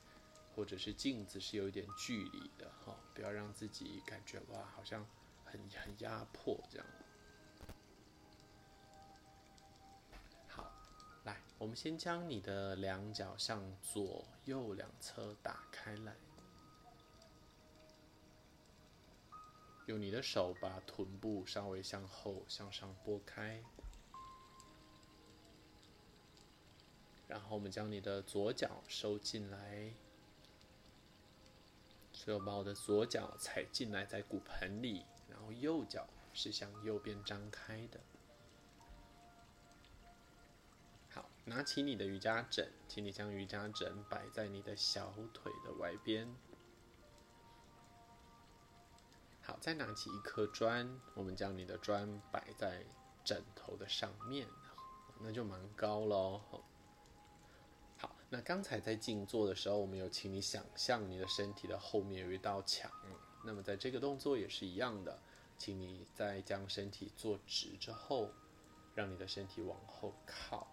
[0.55, 5.05] 或者是镜子是有一点距离的哈，不要让自己感觉哇，好像
[5.43, 6.87] 很很压迫这样。
[11.63, 16.13] 我们先将你的两脚向左右两侧打开来。
[19.85, 23.63] 用你的手把臀部稍微向后向上拨开，
[27.29, 29.93] 然后我们将你的左脚收进来，
[32.11, 38.01] 所以我把我的左脚踩进来在骨盆里，然后右脚是向右边张开的。
[41.45, 46.33] 拿起你的瑜伽枕，请你将瑜伽枕摆在你的小腿的外边。
[49.41, 52.85] 好，再拿起一颗砖，我们将你的砖摆在
[53.25, 54.47] 枕头的上面，
[55.19, 56.39] 那就蛮高喽。
[57.97, 62.89] 好，那刚才在静坐的时候，我们有请你想象你的身体的后面有一道墙，
[63.43, 65.19] 那么在这个动作也是一样的，
[65.57, 68.31] 请你在将身体坐直之后，
[68.95, 70.71] 让你的身体往后靠。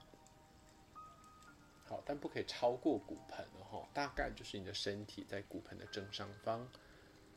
[1.90, 6.64] 好，但不可以超过骨盆哦，大概就是你的身体在骨盆的正上方。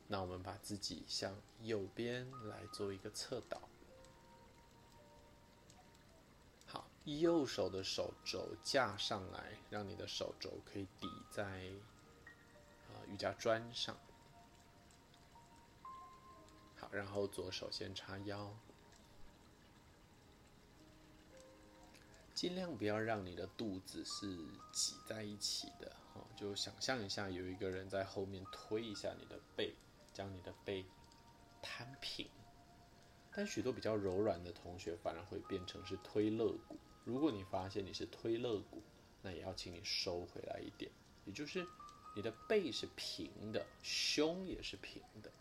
[0.06, 3.60] 那我们把自己向右边来做一个侧倒。
[6.66, 11.42] 好，右手的手肘架上来，让你的手肘可以抵在
[12.86, 13.98] 啊瑜伽砖上。
[16.76, 18.54] 好，然后左手先叉腰，
[22.34, 24.36] 尽量不要让你的肚子是
[24.72, 25.92] 挤在一起的。
[26.14, 29.74] 哦，就想象一下，有一个人在后面推一下你的背。
[30.14, 30.84] 将你的背
[31.60, 32.28] 摊平，
[33.34, 36.78] 但许多比较柔软的同学反而会变成是推肋骨。
[37.04, 38.80] 如果你发现你是推肋骨，
[39.22, 40.88] 那也要请你收回来一点，
[41.24, 41.66] 也就是
[42.14, 45.32] 你的背是平的，胸也是平的。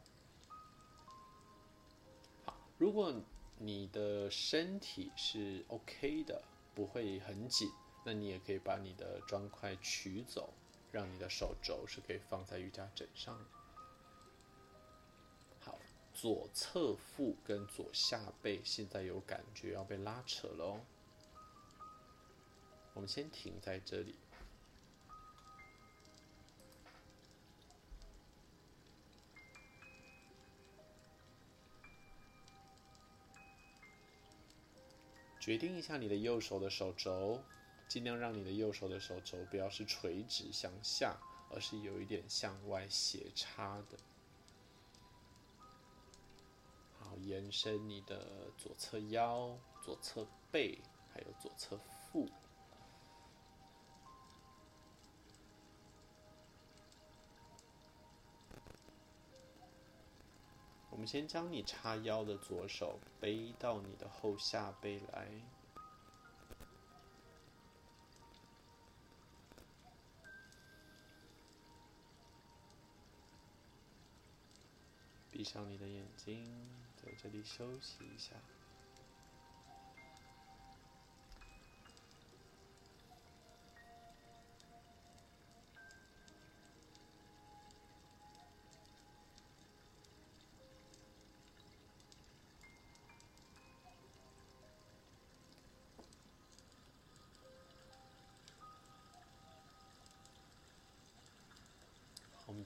[2.45, 3.13] 好，如果
[3.59, 6.41] 你的身体是 OK 的，
[6.73, 7.69] 不会很紧，
[8.05, 10.53] 那你也可以把你的砖块取走，
[10.91, 13.45] 让你的手肘是可以放在瑜伽枕上的。
[15.59, 15.79] 好
[16.13, 20.81] 左侧腹跟左下背现在有感觉要被拉扯了哦。
[22.93, 24.15] 我们先停在这里，
[35.43, 37.43] 决定一下你的右手的手肘，
[37.89, 41.17] 尽量让你的右手的手肘不要是垂直向下，
[41.49, 43.97] 而是有一点向外斜插的。
[46.97, 50.79] 好延伸你的左侧腰、左侧背，
[51.13, 52.29] 还有左侧腹。
[60.93, 65.27] 我们先将你叉腰的左手背到你的后下背来。
[75.31, 76.45] 闭上你的眼睛，
[76.95, 78.35] 在这里休息一下。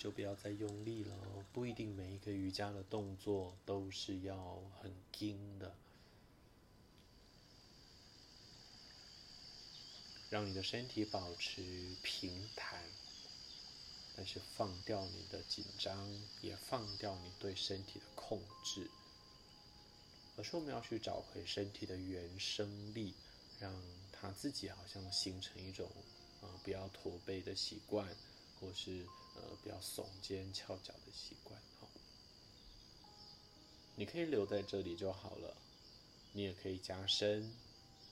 [0.08, 1.14] 就不要再用力了，
[1.52, 4.90] 不一定每一个瑜伽的动作都是要很
[5.20, 5.76] 硬的。
[10.30, 12.82] 让你的身体保持平坦，
[14.16, 16.10] 但是放掉你的紧张，
[16.42, 18.90] 也放掉你对身体的控制。
[20.38, 23.14] 而是我们要去找回身体的原生力，
[23.60, 23.76] 让
[24.14, 25.92] 它自己好像形成一种
[26.40, 28.08] 啊、不要驼背的习惯，
[28.62, 29.06] 或是
[29.38, 31.62] 呃，比较耸肩翘脚的习惯。
[31.80, 31.88] 好，
[33.96, 35.56] 你可以留在这里就好了。
[36.34, 37.52] 你也可以加深，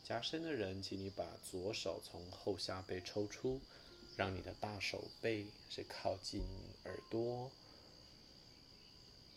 [0.04, 3.60] 加深的人，请你把左手从后下背抽出，
[4.16, 6.42] 让你的大手背是靠近
[6.86, 7.52] 耳朵，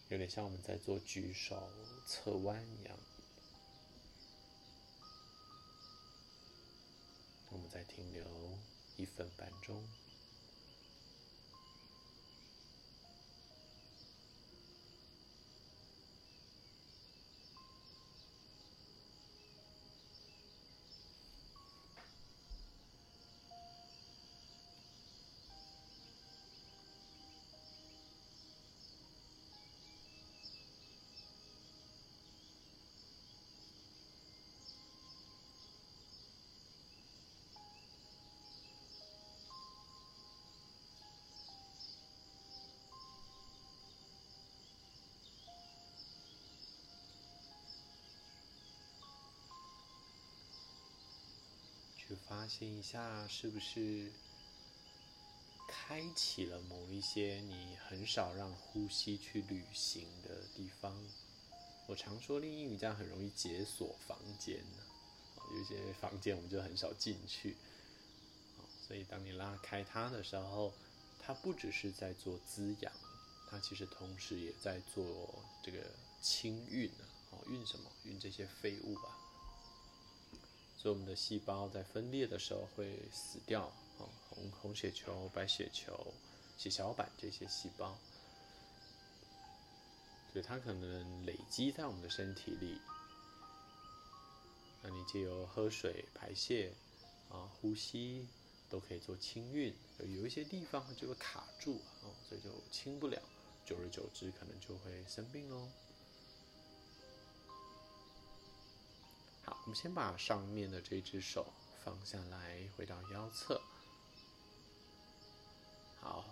[0.09, 1.71] 有点像我们在做举手
[2.07, 2.97] 侧弯一样。
[7.51, 8.25] 我们再停留
[8.97, 9.83] 一分半钟。
[52.49, 54.11] 现一下，是不是
[55.69, 60.97] 开启了某一些你很少让呼吸去旅行的地方？
[61.87, 64.83] 我常说，练英语这样很容易解锁房间呢，
[65.53, 67.57] 有些房间我们就很少进去。
[68.87, 70.73] 所以当你拉开它的时候，
[71.21, 72.93] 它不只是在做滋养，
[73.51, 75.79] 它其实同时也在做这个
[76.23, 76.89] 清运
[77.31, 77.91] 啊，运什么？
[78.05, 79.28] 运这些废物吧。
[80.81, 83.65] 所以我们的细胞在分裂的时候会死掉，
[83.99, 86.15] 啊，红红血球、白血球、
[86.57, 87.99] 血小板这些细胞，
[90.33, 92.81] 所以它可能累积在我们的身体里。
[94.81, 96.73] 那你借由喝水、排泄，
[97.29, 98.29] 啊，呼吸，
[98.71, 99.75] 都可以做清运。
[99.99, 103.21] 有一些地方就会卡住，啊，所以就清不了，
[103.67, 105.69] 久而久之可能就会生病喽。
[109.69, 111.53] 我们先把上面的这只手
[111.85, 113.61] 放下来，回到腰侧。
[116.01, 116.25] 好，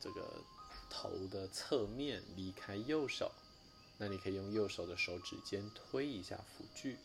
[0.00, 0.42] 这个
[0.90, 3.30] 头的侧面离开右手，
[3.96, 6.98] 那你可以用右手的手指尖推一下辅具。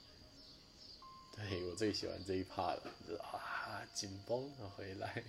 [1.36, 2.92] 对，我最喜欢这一趴了，
[3.22, 5.24] 啊，紧绷的回来，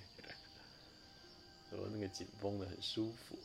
[1.72, 3.36] 我那个紧绷的很舒服。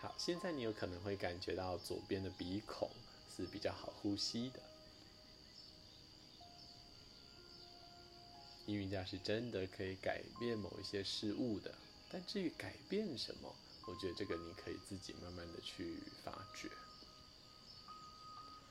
[0.00, 2.88] 好，现在你有可能会感觉到左边的鼻孔。
[3.36, 4.60] 是比较好呼吸的。
[8.66, 11.74] 阴瑜伽是真的可以改变某一些事物的，
[12.10, 13.54] 但至于改变什么，
[13.86, 16.70] 我觉得这个你可以自己慢慢的去发掘。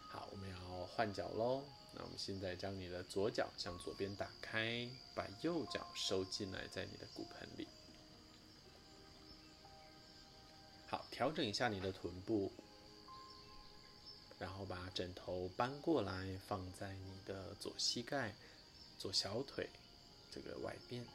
[0.10, 1.64] 好，我们要换脚喽。
[1.96, 7.68] 那我们现在将你的左脚向左边打开，把右脚收进来，在你的骨盆里。
[10.88, 12.52] 好，调整一下你的臀部。
[14.40, 18.34] 然后把枕头搬过来，放在你的左膝盖、
[19.00, 19.70] 左小腿
[20.32, 21.06] 这个外边。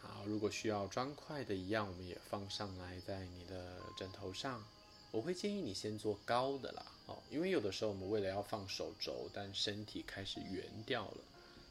[0.00, 4.64] 好，如果需要砖块的一样，我们也放上来在你的枕头上。
[5.10, 11.18] 我会建议你先做高的啦，哦，因为有的时候我们为了要放手肘，但身体开始圆掉了，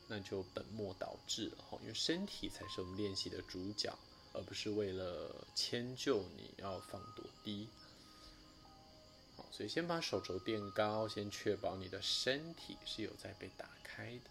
[0.08, 1.78] 那就本末倒置了哈。
[1.82, 3.96] 因为身体才是我们练习的主角。
[4.38, 7.68] 而不是为了迁就你要放多低，
[9.36, 14.30] 好，所以先把手肘垫高，先确保你的身体是有在被打开的。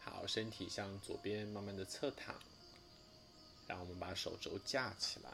[0.00, 2.34] 好，身体向左边慢慢的侧躺，
[3.66, 5.30] 然后我们把手肘架起来。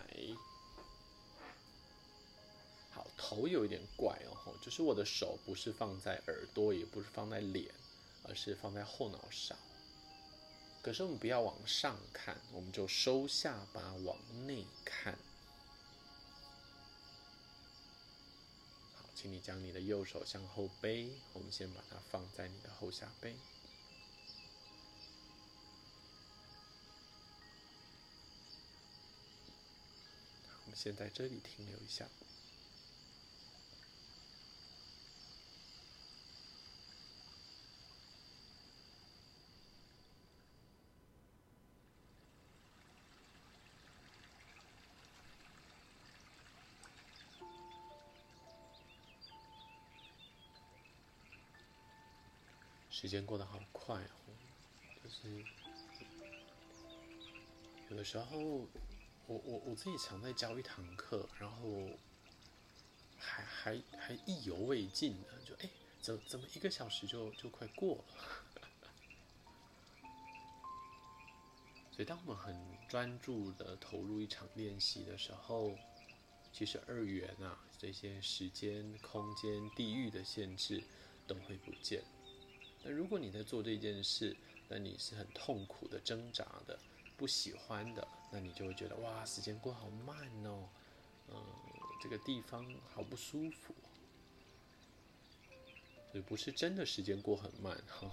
[2.90, 7.72] 好，头有一点怪哦，就是我的手不是放在耳朵，也不是放在脸，
[8.24, 9.54] 而是放在后脑勺。
[10.82, 14.18] 可是我们不要往上看，我们就收下巴往
[14.48, 15.16] 内看。
[18.96, 23.36] 好，请你将你的右手向后背，我们先把它放在你的后下背。
[30.64, 32.08] 我们先在这里停留一下。
[53.02, 54.30] 时间过得好快哦，
[55.02, 55.44] 就是
[57.90, 58.68] 有的时候，我
[59.26, 61.88] 我我自己常在教一堂课，然后
[63.18, 65.68] 还还还意犹未尽呢，就哎，
[66.00, 68.04] 怎怎么一个小时就就快过了？
[71.90, 72.56] 所以，当我们很
[72.88, 75.76] 专注的投入一场练习的时候，
[76.52, 80.84] 其实二元啊，这些时间、空间、地域的限制
[81.26, 82.00] 都会不见。
[82.84, 84.36] 那如果你在做这件事，
[84.68, 86.78] 那你是很痛苦的、挣扎的、
[87.16, 90.68] 不喜欢的，那你就会觉得哇，时间过好慢哦，
[91.28, 91.36] 嗯，
[92.02, 93.74] 这个地方好不舒服。
[96.10, 98.10] 所以不是真的时间过很慢哈，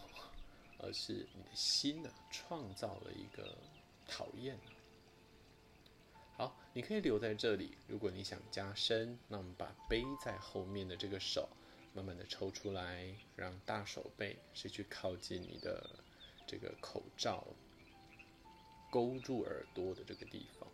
[0.78, 3.58] 而是你的心呢，创造了一个
[4.08, 4.58] 讨厌。
[6.38, 7.78] 好，你可以留在这里。
[7.88, 11.50] 如果你想加深，那我们把背在后面的这个手
[12.00, 15.90] 慢慢的抽出来，让大手背是去靠近你的。
[16.52, 17.46] 这个口罩
[18.90, 20.68] 勾住耳朵的这个地方，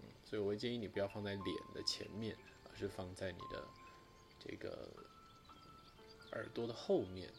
[0.00, 3.64] 嗯，所以我会建议你不要放在脸的前面，而是放在你的
[4.40, 4.88] 这个
[6.32, 7.32] 耳朵的后面。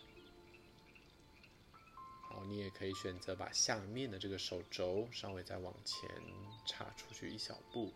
[2.30, 6.10] 好，你也可以选择把下面的这个手肘稍微再往前
[6.66, 7.92] 插出去一小步，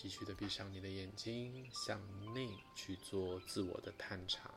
[0.00, 2.00] 继续的闭上你的眼睛，向
[2.32, 4.48] 内去做自我的探查。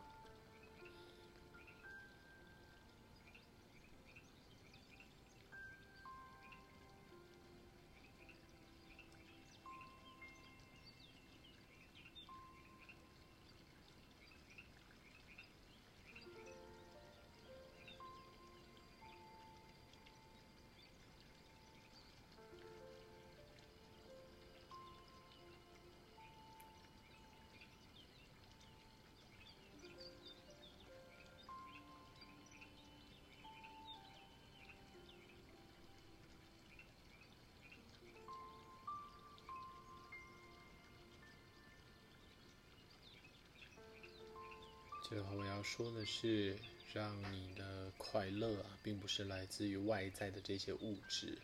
[45.12, 46.58] 最后我要说的是，
[46.94, 51.38] 让你的快乐啊，并不是来自于外在的这些物质，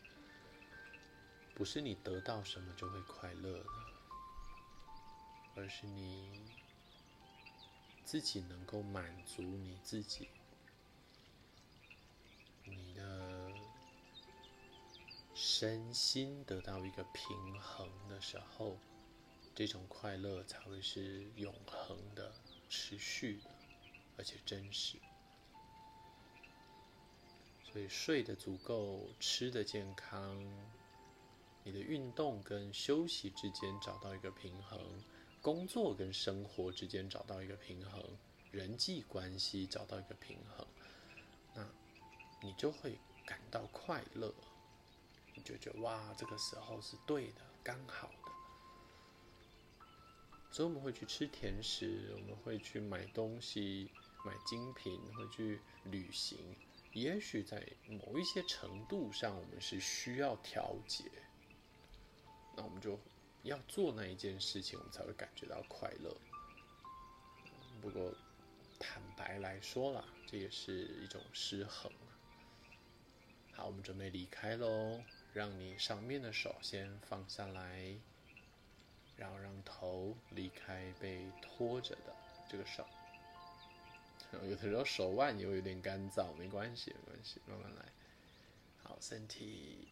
[1.54, 3.70] 不是你得到什么就会快乐的，
[5.58, 6.46] 而是你
[8.06, 10.30] 自己能够满足你自己，
[12.64, 13.52] 你的
[15.36, 18.78] 身心得到一个平衡的时候，
[19.54, 22.34] 这种快乐才会是永恒的、
[22.70, 23.57] 持续的。
[24.18, 24.98] 而且真实，
[27.72, 30.44] 所以睡得足够，吃得健康，
[31.64, 34.80] 你的运动跟休息之间找到一个平衡，
[35.40, 38.04] 工作跟生活之间找到一个平衡，
[38.52, 40.66] 人际关系找到一个平衡，
[41.54, 41.64] 那
[42.42, 44.34] 你就会感到快乐，
[45.36, 48.32] 你就觉得哇，这个时候是对的，刚好的。
[50.50, 53.92] 所以我们会去吃甜食，我们会去买东西。
[54.28, 56.38] 买精品，会去旅行，
[56.92, 61.06] 也许在某一些程度上，我们是需要调节。
[62.58, 63.00] 那我们就
[63.44, 66.14] 要做那一件事情，我们才会感觉到快乐。
[67.82, 68.14] 不过，
[68.78, 71.90] 坦白来说啦，这也是一种失衡。
[73.54, 75.02] 好，我们准备离开喽。
[75.34, 77.96] 让你上面的手先放下来，
[79.16, 82.16] 然后让头离开被拖着的
[82.50, 82.84] 这个手。
[84.34, 87.86] 有的时候手腕也会有点干燥，没关系，没关系，慢慢来。
[88.84, 89.88] 好，身体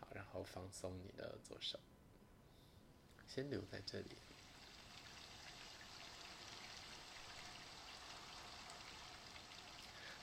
[0.00, 1.78] 好，然后放松你的左手，
[3.28, 4.16] 先留在这里。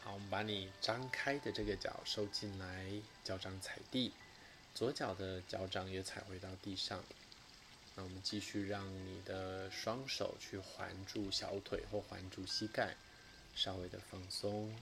[0.02, 4.14] 好，我们把你张开的这个脚收进来，脚掌踩地，
[4.76, 7.04] 左脚的脚掌也踩回到地上。
[7.96, 12.96] 那我们继续让你的双手去环住小腿或环住膝盖，
[13.56, 14.76] 稍微的放松。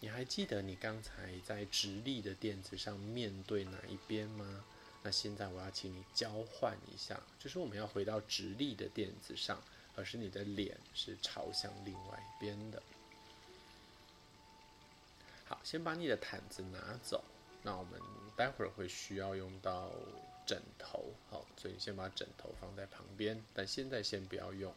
[0.00, 4.64] 你还记得你刚才在直立的垫子上面对哪一边吗？
[5.02, 9.60] 那现在我要请你交换一下，就是我们要回到直立的垫子上，
[9.96, 12.80] 而是你的脸是朝向另外一边的。
[15.48, 17.24] 好，先把你的毯子拿走。
[17.62, 18.00] 那我们
[18.36, 19.90] 待会儿会需要用到
[20.46, 24.72] 枕头，好，所以先把枕头放在旁边，但现在先不要用。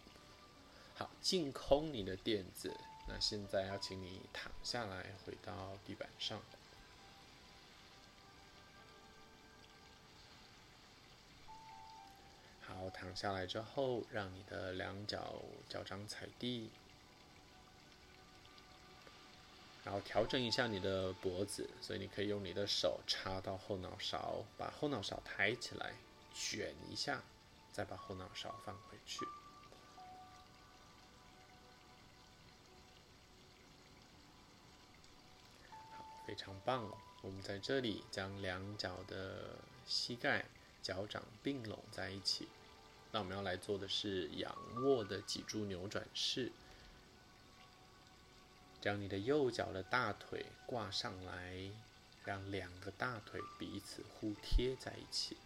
[0.95, 2.74] 好，净空你的垫子。
[3.07, 6.39] 那现在要请你躺下来，回到地板上。
[12.61, 16.69] 好，躺下来之后，让你的两脚脚掌踩地。
[19.84, 25.95] 然后调整一下你的脖子，所以你可以用你的手插到后脑勺，把后脑勺抬起来，
[26.34, 27.23] 卷一下，
[27.71, 29.25] 再把后脑勺放回去。
[35.97, 36.97] 好，非常棒哦！
[37.23, 39.57] 我们在这里将两脚的
[39.88, 40.45] 膝盖、
[40.84, 42.47] 脚掌并拢在一起。
[43.11, 46.51] 那我们要来做的是仰卧的脊柱扭转式。
[48.82, 51.71] 将你的右脚的大腿挂上来，
[52.25, 55.38] 让两个大腿彼此互贴在一起。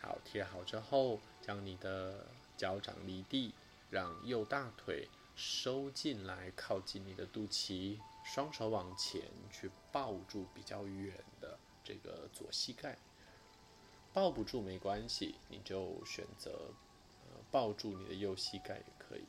[0.00, 3.54] 好，贴好之后，将你的脚掌离地，
[3.90, 9.20] 让右大腿收进来，靠近你的肚脐，双手往前
[9.52, 12.96] 去抱住比较远的这个左膝盖。
[14.14, 16.70] 抱不住没关系，你就选择。
[17.52, 19.24] 抱住你的右膝盖也可以。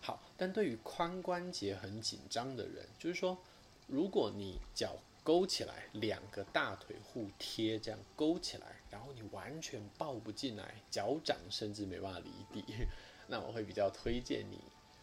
[0.00, 3.38] 好，但对于髋关节很紧张的人，就是说，
[3.86, 12.86] 如果你脚勾起来，两个大腿互贴，这样勾起来，然后你完全抱不进来，脚掌甚至没办法离地，
[13.28, 14.60] 那我会比较推荐你，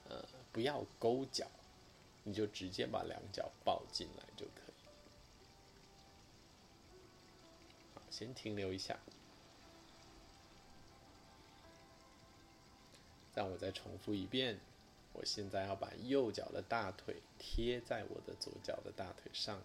[0.08, 1.48] 呃，不要勾脚，
[2.24, 4.74] 你就直接把两脚抱进来就可以。
[7.96, 9.00] 好，先停留一下。
[13.42, 14.60] 让我再重复一遍，
[15.14, 19.60] 我现在要把右脚的大腿贴在我的左脚的大腿上，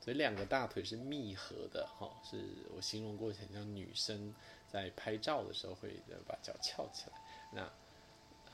[0.00, 2.42] 所以两个大腿是密合的，哈，是
[2.74, 4.34] 我形容过，很像女生
[4.66, 7.20] 在拍照的时候会把脚翘起来，
[7.52, 7.72] 那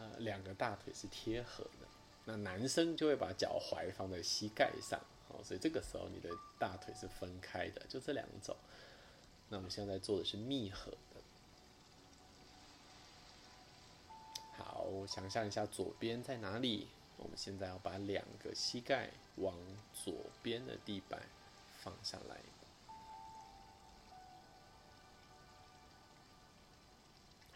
[0.01, 1.87] 呃两个大腿是贴合的，
[2.25, 8.57] 那男生就会把脚踝放在膝盖上，好，所以这个时候你的大腿是分开的，就这两种。
[9.49, 10.93] 那我们现在做的是密合。
[14.89, 16.89] 我想象一下左边在哪里？
[17.19, 19.55] 我们现在要把两个膝盖往
[19.93, 21.21] 左边的地板
[21.79, 22.39] 放下来。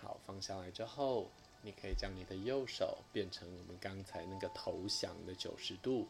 [0.01, 1.28] 好，放下来之后，
[1.62, 6.09] 你可以将你的右手变成我们刚才那个投降的九十度，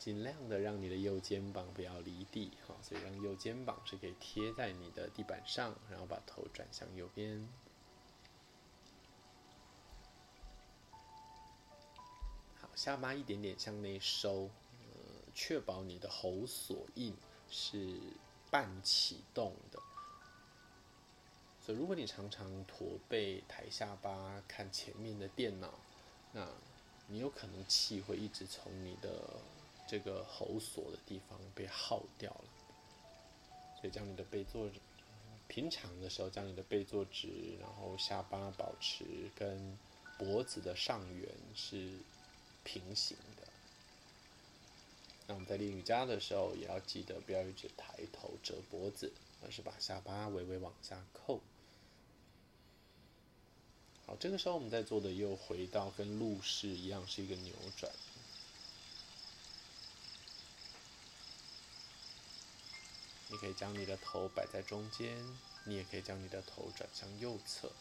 [0.00, 7.48] 尽量的让你的右肩膀不要离地，好，所以让右肩膀是可以贴在你的地板上，然后把头转向右边。
[12.78, 17.12] 下巴一点点向内收，呃，确保你的喉锁印
[17.50, 17.98] 是
[18.52, 19.80] 半启动的。
[21.60, 25.74] 所以，如果你常常驼背、抬下巴、看前面的电脑，
[26.30, 26.48] 那
[27.08, 29.10] 你有可能气会一直从你的
[29.88, 32.44] 这个喉锁的地方被耗掉了。
[33.80, 34.70] 所以，将你的背坐
[35.48, 39.04] 平常的时候，将你的背坐直，然后下巴保持
[39.34, 39.76] 跟
[40.16, 41.98] 脖子的上缘是。
[42.70, 43.48] 平行的。
[45.26, 49.10] 那我们在练瑜伽的时候，也要记得不要一直抬头折脖子，
[49.42, 51.40] 而是把下巴微微往下扣。
[54.06, 57.90] 好，这个时候我们在做的又回到跟路式一样，是一个扭转。
[63.30, 65.16] 你可以将你的头摆在中间，
[65.64, 67.72] 你也可以将你的头转向右侧。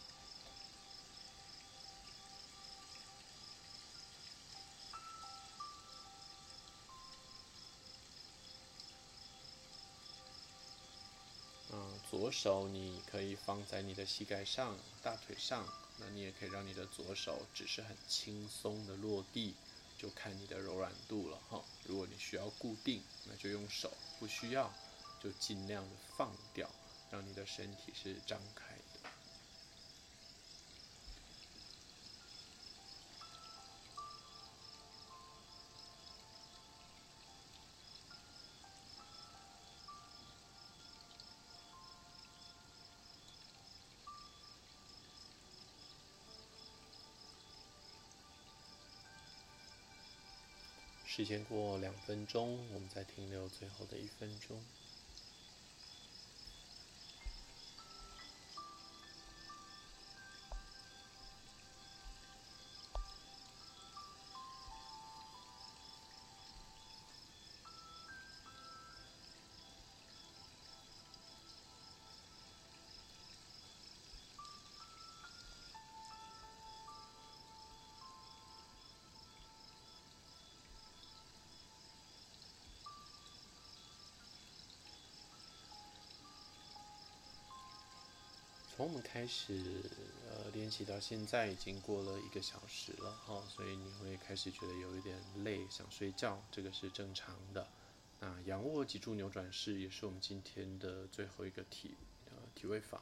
[12.20, 15.63] 左手你可以放在你的膝盖上、大腿上，
[15.99, 19.53] 那你也可以让你的左手只是很轻松的落地，
[19.99, 21.63] 就看你的柔软度了哈。
[21.86, 23.89] 如果你需要固定，那就用手；
[24.20, 24.74] 不需要，
[25.22, 26.68] 就尽量的放掉，
[27.11, 28.77] 让你的身体是张开。
[51.18, 54.61] 时间过两分钟，我们再停留最后的一分钟。
[88.78, 89.82] 从我们开始
[90.30, 97.68] 呃练习到现在，已经过了一个小时了哦，所以你会开始觉得有一点累，想睡觉，这个是正常的。
[98.20, 101.96] 那仰卧脊柱扭转式也是我们今天的最后一个体
[102.28, 103.02] 呃体位法。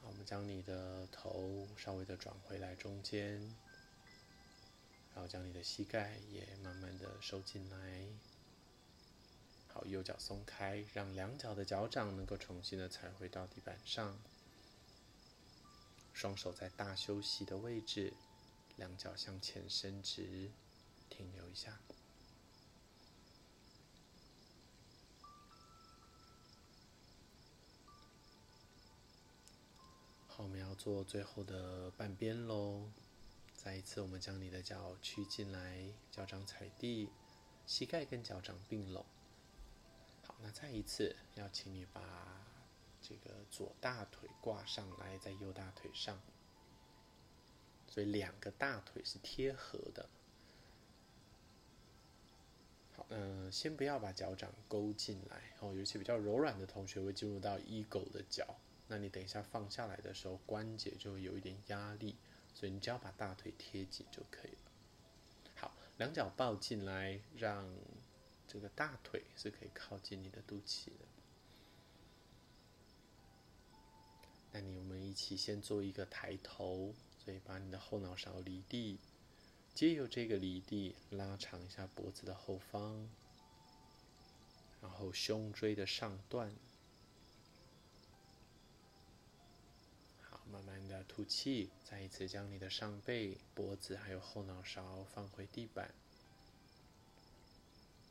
[0.00, 3.34] 好，我们将你的头稍微的转回来中间，
[5.14, 8.06] 然后将你的膝盖也慢慢的收进来。
[9.76, 14.18] 好，右脚松开，让两脚的脚掌能够重新的踩回到地板上。
[16.14, 18.14] 双手在大休息的位置，
[18.76, 20.50] 两脚向前伸直，
[21.10, 21.78] 停留一下。
[30.26, 32.90] 好，我们要做最后的半边喽。
[33.54, 37.10] 再一次，我们将你的脚屈进来，脚掌踩地，
[37.66, 39.04] 膝盖跟脚掌并拢。
[40.42, 42.00] 那再一次，要请你把
[43.02, 46.20] 这个左大腿挂上来，在右大腿上，
[47.88, 50.08] 所以两个大腿是贴合的。
[52.94, 58.56] 好，嗯，先不要把脚掌勾进来哦，有些比较柔软的同学会进入到 eagle 的脚，
[58.88, 62.14] 那你等一下放下来的时候，关节就会有一点压力，
[62.54, 64.70] 所以你只要把大腿贴紧就可以了。
[65.56, 67.74] 好，两脚抱进来，让。
[68.46, 71.04] 这个大腿是可以靠近你的肚脐的。
[74.52, 78.98] 那你我们一起先做一个抬头，所以把你的后脑勺离地，
[79.74, 83.06] 借由这个离地拉长一下脖子的后方，
[84.80, 86.54] 然后胸椎的上段。
[90.22, 95.92] 好，慢慢的吐气，再一次将你的上背、脖子还有后脑勺放回地板。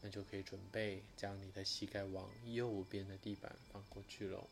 [0.06, 4.48] 那就可以准备将你的膝盖往右边的地板放过去喽。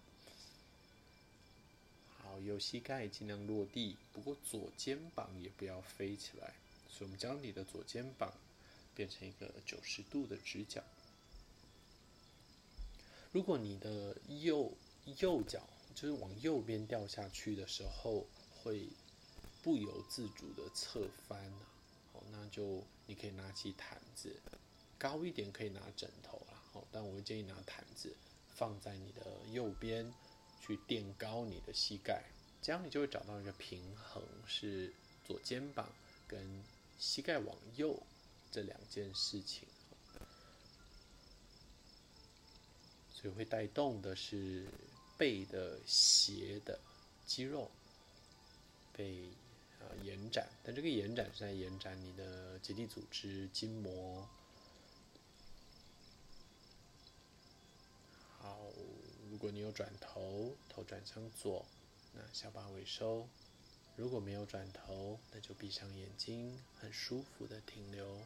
[2.18, 6.56] 好，右膝盖尽量落地，不过左肩膀也不要飞起来。
[6.90, 8.34] 所以，我们将你的左肩膀
[8.96, 10.84] 变成一个九十度的直角。
[13.32, 14.76] 如果你的右
[15.20, 15.62] 右脚
[15.94, 18.26] 就是往右边掉下去的时候，
[18.64, 18.88] 会
[19.62, 21.54] 不由自主的侧翻，
[22.12, 24.36] 好，那就你可以拿起毯子。
[25.04, 28.16] 高一点可以拿枕头啦，好，但我会建议拿毯子
[28.56, 30.14] 放在你的右边，
[30.62, 32.24] 去垫高你的膝盖，
[32.62, 34.94] 这样你就会找到一个平衡，是
[35.26, 35.90] 左肩膀
[36.26, 36.64] 跟
[36.98, 38.02] 膝盖往右
[38.50, 39.68] 这两件事情，
[43.12, 44.66] 所以会带动的是
[45.18, 46.80] 背的斜的
[47.26, 47.70] 肌肉，
[48.94, 49.28] 被
[49.82, 54.26] 啊延展，但这个延展是在延展你的结缔组织、筋膜。
[59.32, 61.66] 如如果你有转头，头转向左，
[62.14, 63.28] 那下巴微收；
[63.98, 68.22] 如果没有转头，那就闭上眼睛，很舒服的停留。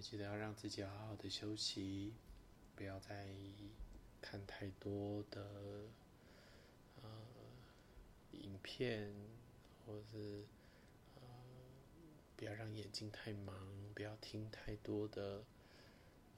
[0.00, 2.12] 记得要让自己好好的休息，
[2.74, 3.28] 不要再
[4.20, 5.42] 看太多的
[7.02, 7.10] 呃
[8.32, 9.12] 影片，
[9.84, 10.44] 或者是
[11.16, 11.22] 呃
[12.36, 13.54] 不要让眼睛太忙，
[13.94, 15.42] 不要听太多的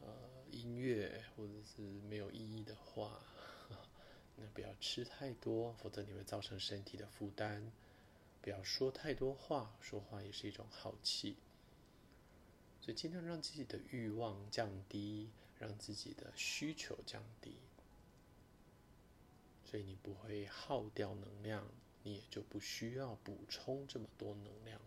[0.01, 0.09] 呃
[0.51, 3.21] 音乐或者是没有意义的话，
[4.37, 7.73] 那不要吃太多，否则你会造成身体的负担。
[8.41, 11.37] 不要说太多话，说话也是一种耗气。
[12.89, 15.29] 就尽量让自己的欲望降低，
[15.59, 17.59] 让自己的需求降低，
[19.63, 21.69] 所以你不会耗掉能量，
[22.03, 24.81] 你也就不需要补充这么多能量，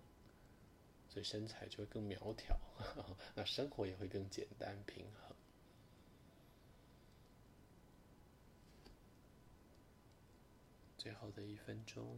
[1.09, 2.59] 所以身材就会更苗条，
[3.37, 5.35] 那生活也会更简单平衡。
[10.97, 12.17] 最后的一分钟。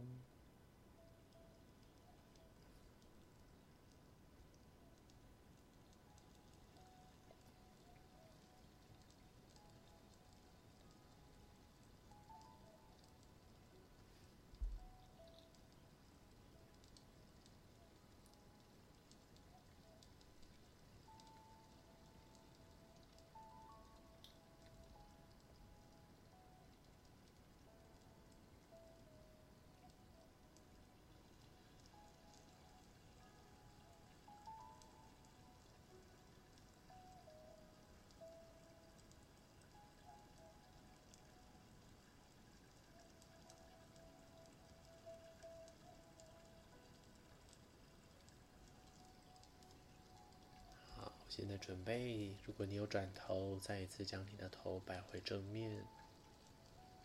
[51.36, 55.84] 现在准备，如果你有转头，再一次将你的头摆回正面，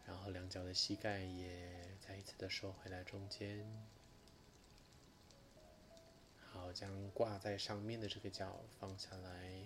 [0.06, 3.66] 然后两脚的膝盖也再一次的收回来中间。
[6.38, 9.64] 好，将挂在上面的这个脚放下来，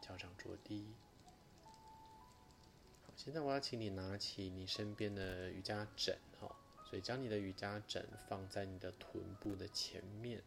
[0.00, 0.94] 脚掌着地。
[3.06, 6.56] 好，现在我要请你拿起你身边的瑜伽枕，哈，
[6.88, 10.42] 所以将你的瑜伽枕放在你的臀部的前面。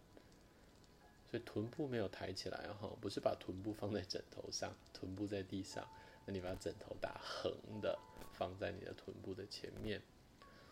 [1.36, 5.86] 所以臀部没有抬起来哈，不是把臀部放在枕头上，臀部在地上，
[6.26, 8.00] 那你把枕头打横的
[8.32, 10.02] 放在你的臀部的前面。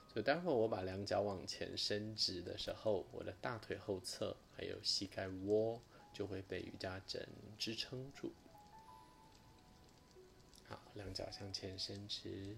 [0.08, 5.82] 所以待会我把两脚往前伸直的时候，我的大腿后侧还有膝盖窝
[6.14, 7.28] 就会被瑜伽枕
[7.60, 8.32] 支撑住。
[10.70, 12.56] 好，两脚向前伸直，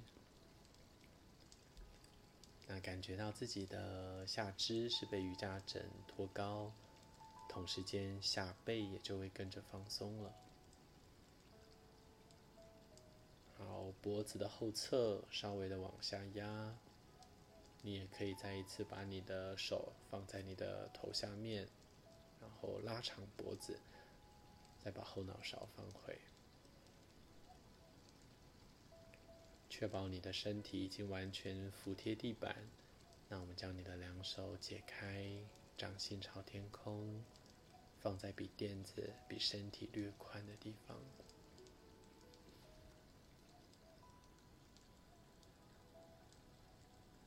[2.67, 6.71] 那感觉到自己的下肢是被瑜伽枕托高。
[7.55, 10.35] 同时间，下背也就会跟着放松了。
[13.57, 16.75] 好，脖子的后侧稍微的往下压。
[17.81, 21.65] 你也可以再一次把你的手放在你的头下面，
[22.41, 23.79] 然后拉长脖子，
[24.83, 26.19] 再把后脑勺放回，
[29.69, 32.53] 确保你的身体已经完全服贴地板。
[33.29, 35.25] 那我们将你的两手解开，
[35.77, 37.23] 掌心朝天空。
[38.05, 40.95] 放在比垫子比身体略宽的地方，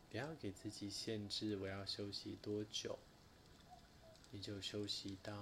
[0.09, 2.97] 不要给自己限制，我要休息多久，
[4.31, 5.35] 你就休息到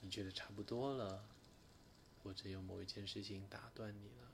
[0.00, 1.24] 你觉得差不多了，
[2.22, 4.30] 或者有某一件事情打断你了，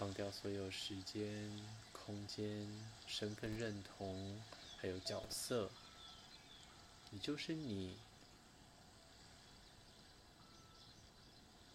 [0.00, 1.28] 放掉所有时间。
[1.92, 2.66] 空间、
[3.06, 4.40] 身份认同，
[4.78, 5.70] 还有角色，
[7.10, 7.98] 你就是你。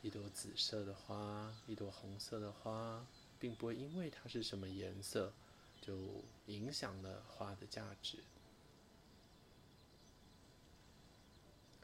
[0.01, 3.05] 一朵紫色的花，一朵红色的花，
[3.39, 5.31] 并不会因为它是什么颜色，
[5.80, 8.18] 就影响了花的价值。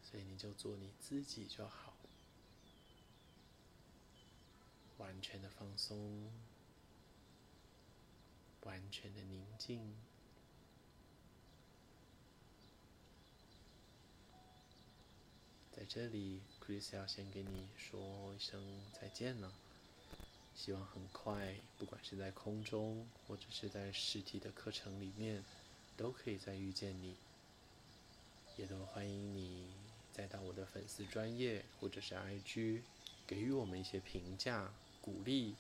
[0.02, 1.91] 所以你就做你自己就好，
[5.02, 6.30] 完全的放松。
[8.64, 9.96] 完全的宁静，
[15.76, 18.62] 在这里，Chris 要先跟你说一声
[18.94, 19.52] 再见了。
[20.54, 25.44] 希望很快，不管是在空中，或者是在实体的课程里面，
[25.98, 27.16] 都可以再遇见你。
[28.58, 29.74] 也都欢迎你
[30.14, 32.84] 再到我的粉丝专业或者是 IG，
[33.26, 34.72] 给予我们一些评价、
[35.02, 35.56] 鼓励。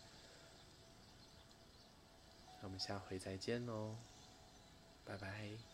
[2.61, 3.95] 那我们下回再见喽，
[5.03, 5.70] 拜拜。